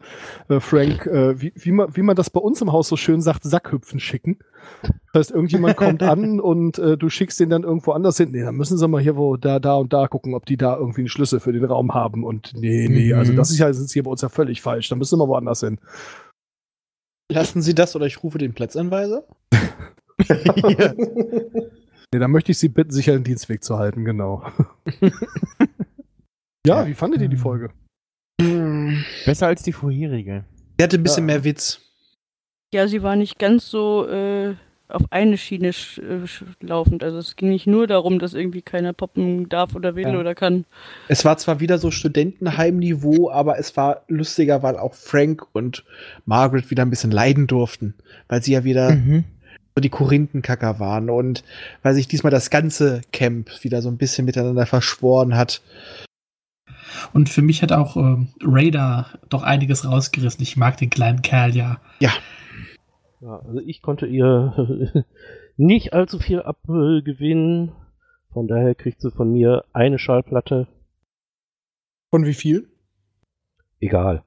äh, 0.49 0.59
Frank, 0.59 1.05
äh, 1.05 1.39
wie, 1.39 1.53
wie, 1.55 1.71
man, 1.71 1.95
wie 1.95 2.01
man 2.01 2.15
das 2.15 2.29
bei 2.31 2.39
uns 2.41 2.61
im 2.61 2.71
Haus 2.71 2.87
so 2.87 2.97
schön 2.97 3.21
sagt, 3.21 3.43
Sackhüpfen 3.43 3.99
schicken. 3.99 4.39
Das 5.13 5.27
heißt, 5.27 5.31
irgendjemand 5.31 5.77
kommt 5.77 6.03
an 6.03 6.39
und 6.39 6.77
äh, 6.79 6.97
du 6.97 7.09
schickst 7.09 7.39
den 7.39 7.49
dann 7.49 7.63
irgendwo 7.63 7.91
anders 7.91 8.17
hin. 8.17 8.31
Nee, 8.31 8.43
dann 8.43 8.55
müssen 8.55 8.77
sie 8.77 8.87
mal 8.87 9.01
hier 9.01 9.15
wo 9.15 9.37
da, 9.37 9.59
da 9.59 9.75
und 9.75 9.93
da 9.93 10.07
gucken, 10.07 10.33
ob 10.33 10.45
die 10.45 10.57
da 10.57 10.75
irgendwie 10.77 11.01
einen 11.01 11.09
Schlüssel 11.09 11.39
für 11.39 11.53
den 11.53 11.63
Raum 11.65 11.93
haben. 11.93 12.23
Und 12.23 12.53
nee, 12.55 12.87
nee, 12.89 13.13
also 13.13 13.31
Mhm. 13.31 13.37
das 13.37 13.51
ist 13.51 13.59
ja, 13.59 13.67
das 13.67 13.79
ist 13.79 13.93
hier 13.93 14.03
bei 14.03 14.11
uns 14.11 14.21
ja 14.21 14.29
völlig 14.29 14.61
falsch. 14.61 14.89
Da 14.89 14.95
müssen 14.95 15.17
wir 15.19 15.27
woanders 15.27 15.61
hin. 15.61 15.79
Lassen 17.31 17.61
Sie 17.61 17.73
das 17.73 17.95
oder 17.95 18.05
ich 18.05 18.21
rufe 18.23 18.37
den 18.37 18.53
Platzanweiser? 18.53 19.25
Nee, 22.13 22.19
dann 22.19 22.31
möchte 22.31 22.51
ich 22.51 22.57
Sie 22.59 22.69
bitten, 22.69 22.91
sich 22.91 23.09
an 23.09 23.17
den 23.17 23.23
Dienstweg 23.25 23.63
zu 23.63 23.77
halten, 23.77 24.05
genau. 24.05 24.43
ja, 26.65 26.87
wie 26.87 26.93
fandet 26.93 27.21
ihr 27.21 27.27
die 27.27 27.35
Folge? 27.35 27.71
Besser 29.25 29.47
als 29.47 29.63
die 29.63 29.73
vorherige. 29.73 30.45
Der 30.79 30.85
hatte 30.85 30.97
ein 30.97 31.03
bisschen 31.03 31.27
Ja. 31.27 31.35
mehr 31.35 31.43
Witz. 31.43 31.84
Ja, 32.75 32.87
sie 32.89 33.01
war 33.03 33.15
nicht 33.15 33.39
ganz 33.39 33.69
so 33.69 34.05
äh, 34.07 34.53
auf 34.89 35.03
eine 35.09 35.37
Schiene 35.37 35.71
sch, 35.71 35.97
äh, 35.99 36.27
sch, 36.27 36.43
laufend. 36.59 37.05
Also 37.05 37.17
es 37.19 37.37
ging 37.37 37.47
nicht 37.49 37.67
nur 37.67 37.87
darum, 37.87 38.19
dass 38.19 38.33
irgendwie 38.33 38.61
keiner 38.61 38.91
poppen 38.91 39.47
darf 39.47 39.75
oder 39.75 39.95
will 39.95 40.03
Ja. 40.03 40.19
oder 40.19 40.35
kann. 40.35 40.65
Es 41.07 41.23
war 41.23 41.37
zwar 41.37 41.61
wieder 41.61 41.77
so 41.77 41.89
Studentenheimniveau, 41.89 43.29
aber 43.31 43.57
es 43.57 43.77
war 43.77 44.01
lustiger, 44.09 44.61
weil 44.61 44.77
auch 44.77 44.93
Frank 44.93 45.45
und 45.53 45.85
Margaret 46.25 46.69
wieder 46.69 46.83
ein 46.83 46.89
bisschen 46.89 47.11
leiden 47.11 47.47
durften, 47.47 47.93
weil 48.27 48.43
sie 48.43 48.51
ja 48.51 48.65
wieder 48.65 48.91
Mhm. 48.91 49.23
so 49.73 49.81
die 49.81 49.89
Korinthenkacker 49.89 50.77
waren 50.79 51.09
und 51.09 51.45
weil 51.81 51.93
sich 51.95 52.09
diesmal 52.09 52.31
das 52.31 52.49
ganze 52.49 53.01
Camp 53.13 53.49
wieder 53.63 53.81
so 53.81 53.87
ein 53.89 53.97
bisschen 53.97 54.25
miteinander 54.25 54.65
verschworen 54.65 55.35
hat. 55.37 55.61
Und 57.13 57.29
für 57.29 57.41
mich 57.41 57.61
hat 57.61 57.71
auch 57.71 57.95
ähm, 57.97 58.29
Raider 58.43 59.07
doch 59.29 59.43
einiges 59.43 59.85
rausgerissen. 59.89 60.41
Ich 60.43 60.57
mag 60.57 60.77
den 60.77 60.89
kleinen 60.89 61.21
Kerl 61.21 61.55
ja. 61.55 61.77
Ja, 61.99 62.11
also 63.21 63.59
ich 63.59 63.81
konnte 63.81 64.05
ihr 64.05 65.05
nicht 65.57 65.93
allzu 65.93 66.19
viel 66.19 66.41
abgewinnen. 66.41 67.71
Von 68.31 68.47
daher 68.47 68.75
kriegt 68.75 69.01
sie 69.01 69.11
von 69.11 69.31
mir 69.31 69.63
eine 69.73 69.97
Schallplatte. 69.97 70.67
Von 72.09 72.25
wie 72.25 72.33
viel? 72.33 72.67
Egal. 73.79 74.23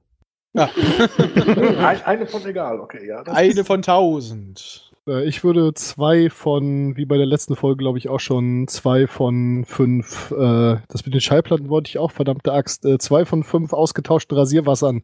Ja. 0.55 0.71
Ein, 1.79 2.03
eine 2.03 2.27
von 2.27 2.45
egal, 2.47 2.81
okay, 2.81 3.07
ja. 3.07 3.23
das 3.23 3.37
Eine 3.37 3.65
von 3.65 3.83
tausend. 3.83 4.91
Äh, 5.07 5.27
Ich 5.29 5.45
würde 5.45 5.75
zwei 5.75 6.31
von, 6.31 6.97
wie 6.97 7.05
bei 7.05 7.17
der 7.17 7.27
letzten 7.27 7.55
Folge, 7.55 7.79
glaube 7.79 7.99
ich, 7.99 8.09
auch 8.09 8.21
schon 8.21 8.67
zwei 8.67 9.07
von 9.07 9.65
fünf, 9.67 10.31
äh, 10.33 10.77
das 10.89 11.05
mit 11.05 11.15
den 11.15 11.21
Schallplatten 11.21 11.69
wollte 11.69 11.89
ich 11.89 11.99
auch, 11.99 12.11
verdammte 12.13 12.53
Axt, 12.53 12.85
äh, 12.85 12.99
zwei 12.99 13.25
von 13.25 13.43
fünf 13.45 13.73
ausgetauschten 13.73 14.37
Rasierwassern 14.37 15.03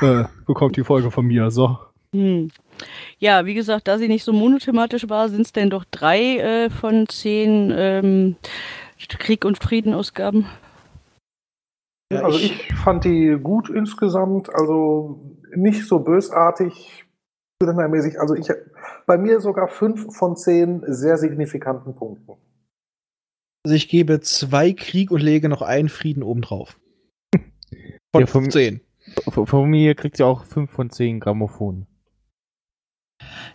äh, 0.00 0.24
bekommt 0.46 0.76
die 0.76 0.84
Folge 0.84 1.10
von 1.10 1.26
mir. 1.26 1.50
So. 1.50 1.78
Hm. 2.12 2.50
Ja, 3.18 3.46
wie 3.46 3.54
gesagt, 3.54 3.88
da 3.88 3.98
sie 3.98 4.08
nicht 4.08 4.24
so 4.24 4.32
monothematisch 4.32 5.08
war, 5.08 5.28
sind 5.28 5.42
es 5.42 5.52
denn 5.52 5.70
doch 5.70 5.84
drei 5.90 6.38
äh, 6.38 6.70
von 6.70 7.08
zehn 7.08 7.72
ähm, 7.74 8.36
Krieg- 9.08 9.44
und 9.44 9.58
Frieden-Ausgaben. 9.62 10.46
Ja, 12.12 12.22
also 12.22 12.38
ich 12.38 12.72
fand 12.74 13.04
die 13.04 13.38
gut 13.42 13.70
insgesamt, 13.70 14.54
also 14.54 15.38
nicht 15.54 15.86
so 15.86 15.98
bösartig, 16.00 17.04
mäßig. 17.62 18.20
Also 18.20 18.34
ich 18.34 18.48
bei 19.06 19.16
mir 19.18 19.40
sogar 19.40 19.68
fünf 19.68 20.14
von 20.16 20.36
zehn 20.36 20.82
sehr 20.86 21.16
signifikanten 21.18 21.94
Punkten. 21.96 22.32
Also 23.64 23.74
ich 23.74 23.88
gebe 23.88 24.20
zwei 24.20 24.72
Krieg 24.72 25.10
und 25.10 25.22
lege 25.22 25.48
noch 25.48 25.62
einen 25.62 25.88
Frieden 25.88 26.22
obendrauf. 26.22 26.78
Von 28.12 28.20
Ja, 28.20 28.26
vom- 28.26 28.42
15. 28.44 28.80
Von, 29.30 29.46
von 29.46 29.68
mir 29.70 29.94
kriegt 29.94 30.16
sie 30.16 30.24
auch 30.24 30.44
5 30.44 30.70
von 30.70 30.90
10 30.90 31.20
Grammophon. 31.20 31.86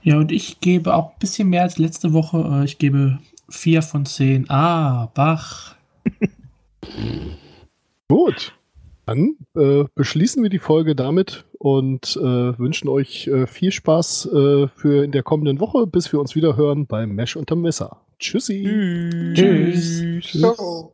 Ja, 0.03 0.17
und 0.17 0.31
ich 0.31 0.59
gebe 0.59 0.93
auch 0.93 1.11
ein 1.11 1.19
bisschen 1.19 1.49
mehr 1.49 1.63
als 1.63 1.77
letzte 1.77 2.13
Woche. 2.13 2.61
Äh, 2.61 2.65
ich 2.65 2.77
gebe 2.77 3.19
4 3.49 3.81
von 3.81 4.05
10. 4.05 4.49
Ah, 4.49 5.07
Bach. 5.13 5.75
Gut. 8.09 8.55
Dann 9.05 9.35
äh, 9.55 9.85
beschließen 9.95 10.43
wir 10.43 10.49
die 10.49 10.59
Folge 10.59 10.95
damit 10.95 11.45
und 11.57 12.15
äh, 12.15 12.59
wünschen 12.59 12.89
euch 12.89 13.27
äh, 13.27 13.47
viel 13.47 13.71
Spaß 13.71 14.27
äh, 14.27 14.67
für 14.67 15.03
in 15.03 15.11
der 15.11 15.23
kommenden 15.23 15.59
Woche, 15.59 15.87
bis 15.87 16.11
wir 16.11 16.19
uns 16.19 16.35
wieder 16.35 16.55
hören 16.55 16.85
beim 16.85 17.15
Mesh 17.15 17.35
unterm 17.35 17.61
Messer. 17.61 18.01
Tschüssi. 18.19 18.63
Tschüss. 18.63 19.35
Tschüss. 19.35 20.25
Tschüss. 20.25 20.41
Ciao. 20.41 20.93